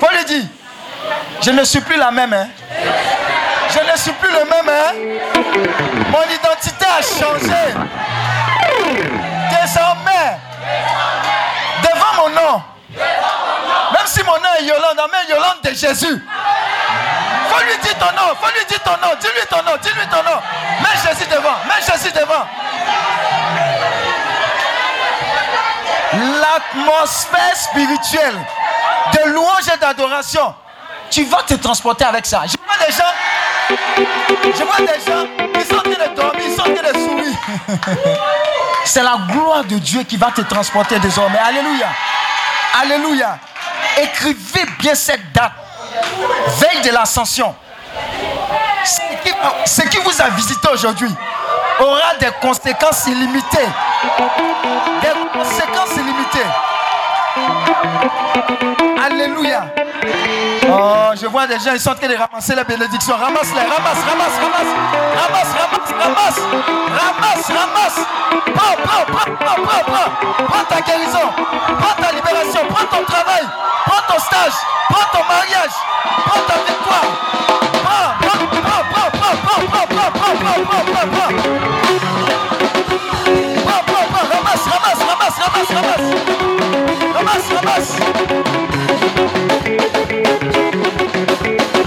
faut 0.01 0.17
lui 0.17 0.25
dire, 0.25 0.45
je 1.43 1.51
ne 1.51 1.65
suis 1.65 1.81
plus 1.81 1.97
la 1.97 2.11
même. 2.11 2.33
Hein. 2.33 2.49
Je 3.73 3.91
ne 3.91 3.97
suis 3.97 4.13
plus 4.13 4.31
le 4.31 4.45
même. 4.45 4.69
Hein? 4.69 4.93
Mon 6.11 6.23
identité 6.25 6.85
a 6.85 7.03
changé. 7.03 7.75
Désormais, 9.51 10.39
devant 11.83 12.23
mon 12.23 12.29
nom, 12.31 12.63
même 12.97 14.07
si 14.07 14.23
mon 14.25 14.33
nom 14.33 14.55
est 14.61 14.65
Yolande, 14.65 15.01
mais 15.11 15.33
Yolande 15.33 15.63
de 15.65 15.71
Jésus. 15.71 16.23
Faut 17.49 17.65
lui 17.65 17.77
dire 17.83 17.99
ton 17.99 18.07
nom, 18.07 18.35
faut 18.41 18.51
lui 18.55 18.65
dire 18.67 18.83
ton 18.83 18.93
nom, 18.93 19.15
dis-lui 19.21 19.47
ton 19.49 19.63
nom, 19.63 19.77
dis-lui 19.81 20.07
ton 20.09 20.23
nom. 20.23 20.39
Mets 20.83 21.09
Jésus 21.09 21.29
devant, 21.31 21.57
mets 21.67 21.83
Jésus 21.87 22.13
devant. 22.13 22.47
L'atmosphère 26.41 27.57
spirituelle 27.57 28.39
de 29.13 29.31
louange 29.31 29.69
et 29.75 29.79
d'adoration, 29.79 30.55
tu 31.13 31.25
vas 31.25 31.43
te 31.43 31.55
transporter 31.55 32.05
avec 32.05 32.25
ça. 32.25 32.43
Je 32.47 32.57
vois 32.57 32.87
des 32.87 32.93
gens 32.93 33.05
je 33.69 34.65
vois 34.65 34.79
des 34.79 35.01
gens, 35.07 35.27
ils 35.55 35.67
sont 35.67 35.77
en 35.77 35.83
train 35.83 35.91
de 35.91 36.15
dormir, 36.17 36.43
ils 36.45 36.55
sont 36.55 36.63
en 36.63 36.75
train 36.75 36.93
de 36.93 36.99
sourire. 36.99 37.39
C'est 38.85 39.03
la 39.03 39.19
gloire 39.31 39.65
de 39.65 39.79
Dieu 39.79 40.03
qui 40.03 40.17
va 40.17 40.31
te 40.31 40.41
transporter 40.41 40.99
désormais. 40.99 41.39
Alléluia. 41.39 41.87
Alléluia. 42.81 43.39
Écrivez 43.99 44.67
bien 44.79 44.95
cette 44.95 45.33
date. 45.33 45.53
Veille 46.59 46.83
de 46.83 46.91
l'ascension. 46.91 47.55
Ce 48.85 49.83
qui 49.83 49.99
vous 49.99 50.23
a 50.23 50.31
visité 50.31 50.69
aujourd'hui 50.73 51.15
aura 51.79 52.17
des 52.19 52.31
conséquences 52.41 53.07
illimitées. 53.07 53.69
Des 55.03 55.39
conséquences 55.39 55.97
illimitées. 55.97 56.49
Alléluia. 59.05 59.65
Oh, 60.69 61.13
je 61.21 61.27
vois 61.27 61.47
des 61.47 61.59
gens, 61.59 61.73
ils 61.75 61.81
sont 61.81 61.91
en 61.91 61.95
train 61.95 62.09
de 62.09 62.17
ramasser 62.17 62.55
les 62.55 62.65
bénédictions. 62.65 63.15
Ramasse-les, 63.17 63.61
ramasse, 63.61 64.03
ramasse, 64.09 64.39
ramasse. 64.41 64.73
Ramasse, 65.23 65.53
ramasse, 65.61 65.93
ramasse. 66.03 66.41
Ramasse, 67.03 67.49
ramasse. 67.49 68.01
Prends, 68.55 68.77
prends, 68.85 69.05
prends, 69.07 69.35
prends, 69.37 69.63
prends, 69.63 69.85
prends. 69.85 70.65
Ta 70.69 70.81
guérison. 70.81 71.29
Prends 71.79 71.97
ta 72.03 72.13
libération. 72.13 72.61
Prends 72.69 72.87
ton 72.97 73.05
travail. 73.05 73.45
Prends 73.87 74.05
ton 74.09 74.19
stage. 74.21 74.57
Prends 74.89 75.09
ton 75.13 75.25
mariage. 75.29 75.75
Prends 76.27 76.45
ta 76.47 76.57
victoire. 76.67 77.09
Prends, 77.85 78.09
prends, 78.21 78.47
prends, 78.63 78.85
prends, 78.93 79.11
prends, 79.11 79.37
prends, 79.43 79.87
prends, 79.87 80.09
prends, 80.13 80.35
prends, 80.35 80.85
prends, 80.85 81.07
prends, 81.07 81.53
ramasse, 84.31 85.01
ramasse, 85.01 85.39
ramasse, 85.39 85.71
ramasse. 85.71 86.42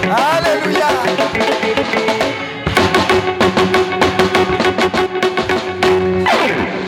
Alléluia. 0.10 0.88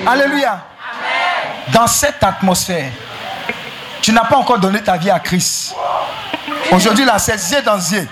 Alléluia. 0.06 0.60
Dans 1.74 1.88
cette 1.88 2.24
atmosphère, 2.24 2.92
tu 4.02 4.14
n'as 4.14 4.24
pas 4.24 4.38
encore 4.38 4.60
donné 4.60 4.82
ta 4.82 4.96
vie 4.96 5.10
à 5.12 5.20
Christ. 5.20 5.76
Aujourd'hui, 6.72 7.04
là, 7.04 7.20
c'est 7.20 7.36
yeux 7.36 7.62
dans 7.62 7.78
yeux. 7.78 8.08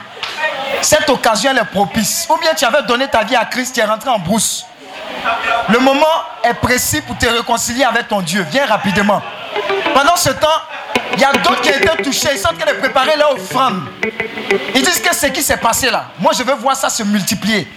Cette 0.81 1.09
occasion, 1.09 1.51
elle 1.51 1.59
est 1.59 1.65
propice. 1.65 2.27
Ou 2.29 2.37
bien 2.37 2.53
tu 2.53 2.65
avais 2.65 2.83
donné 2.83 3.07
ta 3.07 3.23
vie 3.23 3.35
à 3.35 3.45
Christ, 3.45 3.75
tu 3.75 3.79
es 3.79 3.85
rentré 3.85 4.09
en 4.09 4.19
brousse. 4.19 4.65
Le 5.69 5.79
moment 5.79 6.05
est 6.43 6.53
précis 6.53 7.01
pour 7.01 7.17
te 7.17 7.25
réconcilier 7.25 7.85
avec 7.85 8.09
ton 8.09 8.21
Dieu. 8.21 8.45
Viens 8.51 8.65
rapidement. 8.65 9.21
Pendant 9.93 10.15
ce 10.15 10.29
temps, 10.29 10.61
il 11.13 11.19
y 11.19 11.23
a 11.23 11.31
d'autres 11.33 11.61
qui 11.61 11.69
été 11.69 12.03
touchés. 12.03 12.29
Ils 12.33 12.39
sont 12.39 12.49
en 12.49 12.53
train 12.53 12.71
de 12.71 12.77
préparer 12.77 13.15
leur 13.17 13.33
offrande. 13.33 13.83
Ils 14.73 14.81
disent 14.81 14.99
que 14.99 15.15
ce 15.15 15.27
qui 15.27 15.41
s'est 15.41 15.57
passé 15.57 15.89
là, 15.89 16.07
moi 16.19 16.33
je 16.37 16.43
veux 16.43 16.55
voir 16.55 16.75
ça 16.75 16.89
se 16.89 17.03
multiplier. 17.03 17.67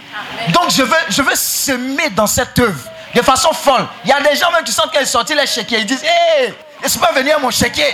Donc 0.49 0.71
je 0.71 0.83
veux, 0.83 0.97
je 1.09 1.21
veux 1.21 1.35
semer 1.35 2.09
dans 2.09 2.27
cette 2.27 2.57
œuvre 2.59 2.79
de 3.15 3.21
façon 3.21 3.53
folle. 3.53 3.87
Il 4.03 4.09
y 4.09 4.13
a 4.13 4.19
des 4.21 4.35
gens 4.35 4.51
même 4.51 4.63
qui 4.63 4.71
sont 4.71 4.83
en 4.83 4.87
train 4.87 5.01
de 5.01 5.39
les 5.39 5.47
chéquiers. 5.47 5.79
Ils 5.79 5.85
disent 5.85 6.03
Hé, 6.03 6.43
hey, 6.43 6.53
laisse 6.81 6.97
pas 6.97 7.11
venir 7.11 7.39
mon 7.39 7.51
chéquier? 7.51 7.93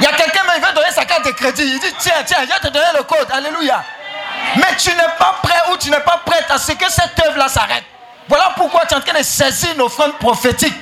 Il 0.00 0.04
y 0.04 0.06
a 0.06 0.12
quelqu'un 0.12 0.40
qui 0.54 0.60
veut 0.60 0.74
donner 0.74 0.90
sa 0.90 1.04
carte 1.04 1.24
de 1.24 1.30
crédit. 1.30 1.62
Il 1.62 1.78
dit 1.78 1.94
Tiens, 1.98 2.22
tiens, 2.24 2.38
je 2.42 2.68
te 2.68 2.72
donner 2.72 2.86
le 2.96 3.02
code. 3.04 3.26
Alléluia. 3.32 3.82
Mais 4.56 4.76
tu 4.76 4.90
n'es 4.90 5.08
pas 5.18 5.36
prêt 5.42 5.60
ou 5.72 5.76
tu 5.76 5.90
n'es 5.90 6.00
pas 6.00 6.20
prête 6.24 6.46
à 6.50 6.58
ce 6.58 6.72
que 6.72 6.90
cette 6.90 7.18
œuvre 7.26 7.38
là 7.38 7.48
s'arrête. 7.48 7.84
Voilà 8.28 8.52
pourquoi 8.56 8.82
tu 8.86 8.94
es 8.94 8.96
en 8.96 9.00
train 9.00 9.18
de 9.18 9.24
saisir 9.24 9.70
une 9.74 9.82
offrande 9.82 10.14
prophétique. 10.18 10.74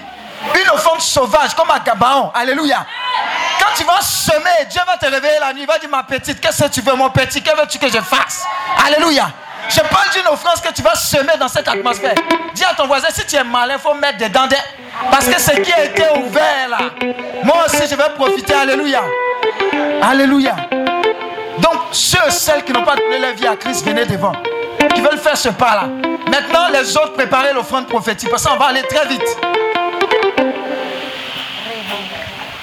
Une 0.54 0.70
offrande 0.70 1.00
sauvage 1.00 1.54
comme 1.54 1.70
à 1.70 1.78
Gabaon. 1.78 2.30
Alléluia. 2.34 2.84
Quand 3.58 3.74
tu 3.76 3.84
vas 3.84 4.00
semer, 4.00 4.66
Dieu 4.68 4.80
va 4.86 4.96
te 4.96 5.06
réveiller 5.06 5.38
la 5.40 5.52
nuit. 5.52 5.62
Il 5.62 5.66
va 5.66 5.78
dire 5.78 5.88
Ma 5.88 6.02
petite, 6.02 6.40
qu'est-ce 6.40 6.64
que 6.64 6.68
tu 6.68 6.80
veux, 6.80 6.94
mon 6.94 7.10
petit 7.10 7.42
Que 7.42 7.56
veux-tu 7.56 7.78
que 7.78 7.88
je 7.88 8.00
fasse? 8.00 8.44
Alléluia. 8.86 9.30
Je 9.68 9.80
parle 9.80 10.10
d'une 10.12 10.26
offrande 10.26 10.60
que 10.60 10.72
tu 10.72 10.82
vas 10.82 10.94
semer 10.94 11.34
dans 11.38 11.48
cette 11.48 11.68
atmosphère. 11.68 12.14
Dis 12.54 12.64
à 12.64 12.74
ton 12.74 12.86
voisin 12.86 13.08
Si 13.10 13.24
tu 13.24 13.36
es 13.36 13.44
malin, 13.44 13.74
il 13.74 13.80
faut 13.80 13.94
mettre 13.94 14.18
dedans 14.18 14.46
des. 14.46 14.56
Parce 15.10 15.26
que 15.28 15.40
ce 15.40 15.52
qui 15.52 15.72
a 15.72 15.84
été 15.84 16.04
ouvert 16.18 16.68
là, 16.68 16.78
moi 17.44 17.64
aussi 17.66 17.86
je 17.88 17.94
vais 17.94 18.10
profiter. 18.16 18.54
Alléluia. 18.54 19.02
Alléluia. 20.02 20.56
Donc, 21.58 21.74
ceux 21.92 22.30
celles 22.30 22.64
qui 22.64 22.72
n'ont 22.72 22.84
pas 22.84 22.96
donné 22.96 23.18
leur 23.18 23.34
vie 23.34 23.46
à 23.46 23.56
Christ, 23.56 23.84
venez 23.86 24.04
devant. 24.04 24.32
Qui 24.94 25.00
veulent 25.00 25.18
faire 25.18 25.36
ce 25.36 25.50
pas-là. 25.50 25.84
Maintenant, 26.28 26.68
les 26.72 26.96
autres, 26.96 27.12
préparez 27.12 27.52
l'offrande 27.52 27.86
prophétique. 27.86 28.30
Parce 28.30 28.46
qu'on 28.46 28.56
va 28.56 28.66
aller 28.66 28.82
très 28.82 29.06
vite. 29.06 29.22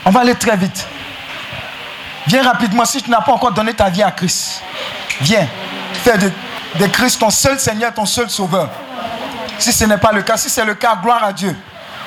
On 0.06 0.12
va 0.12 0.22
aller 0.22 0.36
très 0.36 0.56
vite. 0.56 0.88
Viens 2.28 2.44
rapidement 2.44 2.86
si 2.86 3.02
tu 3.02 3.10
n'as 3.10 3.22
pas 3.22 3.32
encore 3.32 3.52
donné 3.52 3.74
ta 3.74 3.90
vie 3.90 4.04
à 4.04 4.12
Christ. 4.12 4.62
Viens. 5.22 5.48
Fais 6.04 6.18
de, 6.18 6.88
Christ, 6.88 7.20
ton 7.20 7.30
seul 7.30 7.60
Seigneur, 7.60 7.94
ton 7.94 8.06
seul 8.06 8.30
Sauveur. 8.30 8.70
Si 9.58 9.74
ce 9.74 9.84
n'est 9.86 9.98
pas 9.98 10.12
le 10.12 10.22
cas, 10.22 10.38
si 10.38 10.50
c'est 10.50 10.64
le 10.64 10.76
cas, 10.76 10.96
gloire 11.02 11.24
à 11.24 11.34
Dieu. 11.34 11.56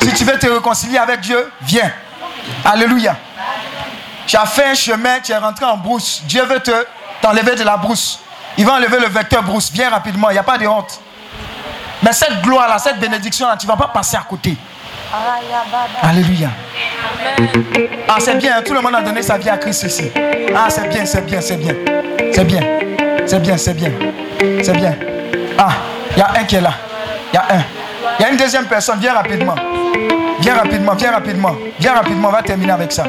Si 0.01 0.13
tu 0.15 0.25
veux 0.25 0.39
te 0.39 0.47
réconcilier 0.47 0.99
avec 0.99 1.21
Dieu, 1.21 1.51
viens. 1.63 1.91
Alléluia. 2.65 3.17
Tu 4.27 4.37
as 4.37 4.47
fait 4.47 4.67
un 4.67 4.75
chemin, 4.75 5.21
tu 5.21 5.33
es 5.33 5.37
rentré 5.37 5.65
en 5.65 5.77
brousse. 5.77 6.23
Dieu 6.25 6.45
veut 6.45 6.61
te 6.61 6.87
t'enlever 7.21 7.55
de 7.55 7.65
la 7.65 7.77
brousse. 7.77 8.21
Il 8.57 8.65
va 8.65 8.75
enlever 8.75 9.01
le 9.01 9.09
vecteur 9.09 9.43
brousse 9.43 9.73
bien 9.73 9.91
rapidement. 9.91 10.31
Il 10.31 10.35
n'y 10.35 10.39
a 10.39 10.45
pas 10.45 10.59
de 10.59 10.67
honte. 10.67 11.01
Mais 12.03 12.13
cette 12.13 12.43
gloire-là, 12.43 12.79
cette 12.79 12.99
bénédiction-là, 12.99 13.57
tu 13.57 13.67
ne 13.67 13.73
vas 13.73 13.77
pas 13.77 13.89
passer 13.89 14.17
à 14.17 14.25
côté. 14.29 14.57
Alléluia. 16.03 16.51
Ah, 18.09 18.17
c'est 18.19 18.37
bien. 18.37 18.63
Tout 18.63 18.73
le 18.73 18.81
monde 18.81 18.95
a 18.95 19.03
donné 19.03 19.23
sa 19.23 19.37
vie 19.37 19.51
à 19.51 19.59
Christ 19.59 19.83
ici. 19.85 20.11
Ah, 20.55 20.69
c'est 20.71 20.89
bien, 20.89 21.05
c'est 21.05 21.27
bien, 21.27 21.41
c'est 21.41 21.57
bien. 21.57 21.75
C'est 22.33 22.45
bien. 22.45 22.61
C'est 23.27 23.41
bien, 23.41 23.57
c'est 23.57 23.75
bien. 23.75 23.93
C'est 24.63 24.73
bien. 24.73 24.97
Ah, 25.59 25.69
il 26.13 26.19
y 26.19 26.23
a 26.23 26.31
un 26.31 26.45
qui 26.45 26.57
est 26.57 26.61
là. 26.61 26.73
Il 27.33 27.37
y 27.37 27.39
a 27.39 27.43
un. 27.43 27.63
Il 28.19 28.23
y 28.23 28.25
a 28.25 28.31
une 28.31 28.37
deuxième 28.37 28.67
personne. 28.67 28.99
Viens 29.01 29.15
rapidement. 29.15 29.55
Viens 30.41 30.55
rapidement, 30.55 30.95
viens 30.95 31.13
rapidement. 31.13 31.57
Viens 31.79 31.95
rapidement. 31.95 32.29
On 32.29 32.33
va 32.33 32.43
terminer 32.43 32.73
avec 32.73 32.93
ça. 32.93 33.05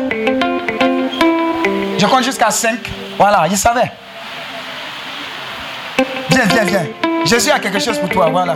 Je 1.98 2.06
compte 2.06 2.24
jusqu'à 2.24 2.52
5. 2.52 2.80
Voilà, 3.18 3.46
il 3.50 3.58
savait. 3.58 3.92
Viens, 6.30 6.46
viens, 6.46 6.64
viens. 6.64 6.86
Jésus 7.26 7.52
a 7.52 7.60
quelque 7.60 7.80
chose 7.80 7.98
pour 7.98 8.10
toi. 8.10 8.30
Voilà. 8.30 8.56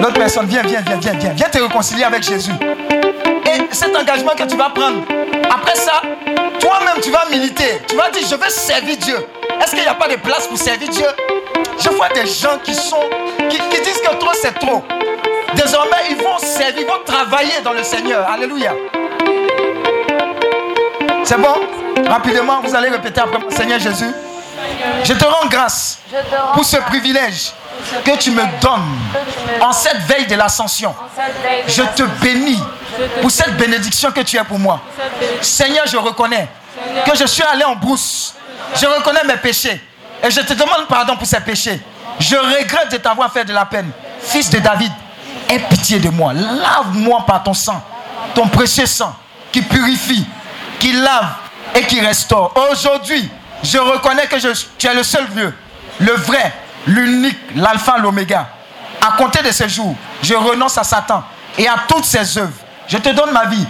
L'autre 0.00 0.14
personne, 0.18 0.46
viens, 0.46 0.62
viens, 0.62 0.80
viens, 0.80 0.96
viens, 0.96 1.12
viens. 1.12 1.32
Viens 1.32 1.48
te 1.48 1.58
réconcilier 1.58 2.04
avec 2.04 2.22
Jésus. 2.22 2.52
Et 2.60 3.74
cet 3.74 3.96
engagement 3.96 4.32
que 4.36 4.44
tu 4.44 4.56
vas 4.56 4.70
prendre, 4.70 5.02
après 5.50 5.74
ça, 5.74 6.02
toi-même, 6.60 7.00
tu 7.02 7.10
vas 7.10 7.24
militer. 7.30 7.80
Tu 7.88 7.96
vas 7.96 8.10
dire, 8.10 8.22
je 8.28 8.34
veux 8.34 8.50
servir 8.50 8.96
Dieu. 8.98 9.16
Est-ce 9.60 9.70
qu'il 9.72 9.80
n'y 9.82 9.88
a 9.88 9.94
pas 9.94 10.08
de 10.08 10.16
place 10.16 10.46
pour 10.46 10.58
servir 10.58 10.88
Dieu? 10.88 11.06
Je 11.78 11.88
vois 11.90 12.08
des 12.10 12.26
gens 12.26 12.58
qui 12.62 12.74
sont, 12.74 13.08
qui, 13.48 13.58
qui 13.58 13.80
disent 13.82 14.00
que 14.00 14.14
trop, 14.16 14.32
c'est 14.34 14.58
trop. 14.58 14.82
Désormais, 15.54 15.96
ils 16.10 16.16
vont 16.16 16.38
servir, 16.38 16.82
ils 16.82 16.86
vont 16.86 17.02
travailler 17.04 17.60
dans 17.64 17.72
le 17.72 17.82
Seigneur. 17.82 18.28
Alléluia. 18.30 18.74
C'est 21.24 21.40
bon? 21.40 21.54
Rapidement, 22.08 22.60
vous 22.62 22.74
allez 22.74 22.88
répéter 22.88 23.20
après 23.20 23.40
Seigneur 23.50 23.78
Jésus. 23.78 24.12
Je 25.04 25.12
te 25.12 25.24
rends 25.24 25.46
grâce 25.48 25.98
pour 26.54 26.64
ce 26.64 26.76
privilège 26.76 27.52
que 28.04 28.16
tu 28.16 28.30
me 28.30 28.42
donnes 28.60 28.98
en 29.60 29.72
cette 29.72 29.98
veille 30.02 30.26
de 30.26 30.34
l'ascension. 30.34 30.94
Je 31.66 31.82
te 31.82 32.02
bénis 32.22 32.62
pour 33.20 33.30
cette 33.30 33.56
bénédiction 33.56 34.10
que 34.10 34.20
tu 34.20 34.38
as 34.38 34.44
pour 34.44 34.58
moi. 34.58 34.80
Seigneur, 35.40 35.86
je 35.86 35.96
reconnais 35.96 36.48
que 37.06 37.16
je 37.16 37.26
suis 37.26 37.42
allé 37.42 37.64
en 37.64 37.76
brousse. 37.76 38.34
Je 38.74 38.86
reconnais 38.86 39.24
mes 39.24 39.36
péchés. 39.36 39.80
Et 40.22 40.30
je 40.30 40.40
te 40.40 40.52
demande 40.52 40.86
pardon 40.88 41.16
pour 41.16 41.26
ces 41.26 41.40
péchés. 41.40 41.80
Je 42.18 42.36
regrette 42.36 42.90
de 42.90 42.96
t'avoir 42.96 43.32
fait 43.32 43.44
de 43.44 43.52
la 43.52 43.64
peine. 43.64 43.90
Fils 44.20 44.50
de 44.50 44.58
David, 44.58 44.92
aie 45.48 45.60
pitié 45.60 46.00
de 46.00 46.08
moi. 46.08 46.32
Lave-moi 46.32 47.24
par 47.26 47.42
ton 47.42 47.54
sang. 47.54 47.80
Ton 48.34 48.48
précieux 48.48 48.86
sang 48.86 49.14
qui 49.52 49.62
purifie, 49.62 50.26
qui 50.78 50.92
lave 50.92 51.28
et 51.74 51.82
qui 51.82 52.00
restaure. 52.00 52.52
Aujourd'hui, 52.70 53.30
je 53.62 53.78
reconnais 53.78 54.26
que 54.26 54.38
je, 54.38 54.48
tu 54.78 54.86
es 54.86 54.94
le 54.94 55.02
seul 55.02 55.26
Dieu, 55.30 55.54
le 56.00 56.12
vrai, 56.12 56.52
l'unique, 56.86 57.38
l'alpha, 57.56 57.98
l'oméga. 57.98 58.48
À 59.00 59.16
compter 59.16 59.42
de 59.42 59.50
ces 59.50 59.68
jours, 59.68 59.94
je 60.22 60.34
renonce 60.34 60.78
à 60.78 60.84
Satan 60.84 61.22
et 61.56 61.68
à 61.68 61.76
toutes 61.86 62.04
ses 62.04 62.38
œuvres. 62.38 62.52
Je 62.88 62.98
te 62.98 63.10
donne 63.10 63.30
ma 63.32 63.44
vie. 63.46 63.66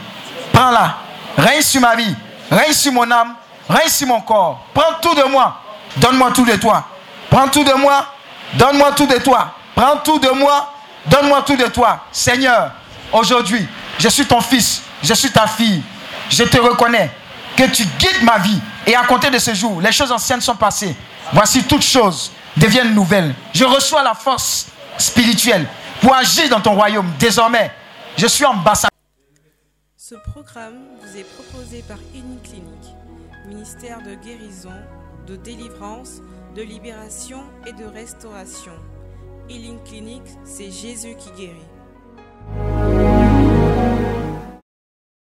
Prends-la. 0.52 0.96
Règne 1.36 1.62
sur 1.62 1.80
ma 1.80 1.96
vie. 1.96 2.14
Règne 2.50 2.72
sur 2.72 2.92
mon 2.92 3.10
âme. 3.10 3.34
Règne 3.68 3.88
sur 3.88 4.06
mon 4.06 4.20
corps. 4.20 4.64
Prends 4.72 4.94
tout 5.02 5.14
de 5.14 5.24
moi. 5.24 5.60
Donne-moi 5.96 6.30
tout 6.32 6.44
de 6.44 6.56
toi. 6.56 6.84
Prends 7.30 7.48
tout 7.48 7.64
de 7.64 7.72
moi. 7.74 8.06
Donne-moi 8.54 8.92
tout 8.92 9.06
de 9.06 9.18
toi. 9.18 9.54
Prends 9.74 9.96
tout 9.98 10.18
de 10.18 10.30
moi. 10.30 10.72
Donne-moi 11.06 11.42
tout 11.42 11.56
de 11.56 11.66
toi. 11.66 12.04
Seigneur, 12.12 12.70
aujourd'hui, 13.12 13.66
je 13.98 14.08
suis 14.08 14.24
ton 14.24 14.40
fils. 14.40 14.82
Je 15.02 15.14
suis 15.14 15.30
ta 15.30 15.46
fille. 15.46 15.82
Je 16.30 16.44
te 16.44 16.58
reconnais 16.58 17.10
que 17.56 17.64
tu 17.64 17.84
guides 17.84 18.22
ma 18.22 18.38
vie. 18.38 18.60
Et 18.88 18.96
à 18.96 19.04
compter 19.04 19.28
de 19.28 19.38
ce 19.38 19.52
jour, 19.52 19.82
les 19.82 19.92
choses 19.92 20.10
anciennes 20.10 20.40
sont 20.40 20.56
passées. 20.56 20.96
Voici 21.34 21.62
toutes 21.64 21.82
choses 21.82 22.32
deviennent 22.56 22.94
nouvelles. 22.94 23.34
Je 23.52 23.66
reçois 23.66 24.02
la 24.02 24.14
force 24.14 24.68
spirituelle 24.96 25.66
pour 26.00 26.14
agir 26.14 26.48
dans 26.48 26.62
ton 26.62 26.74
royaume. 26.74 27.12
Désormais, 27.18 27.70
je 28.16 28.26
suis 28.26 28.46
ambassadeur. 28.46 28.88
Ce 29.98 30.14
programme 30.32 30.78
vous 31.02 31.18
est 31.18 31.26
proposé 31.34 31.84
par 31.86 31.98
Clinique, 32.42 32.94
ministère 33.46 33.98
de 33.98 34.14
guérison, 34.14 34.72
de 35.26 35.36
délivrance, 35.36 36.22
de 36.56 36.62
libération 36.62 37.42
et 37.66 37.74
de 37.74 37.84
restauration. 37.84 38.72
Healing 39.50 39.82
Clinique, 39.84 40.22
c'est 40.46 40.70
Jésus 40.70 41.14
qui 41.18 41.30
guérit. 41.32 42.97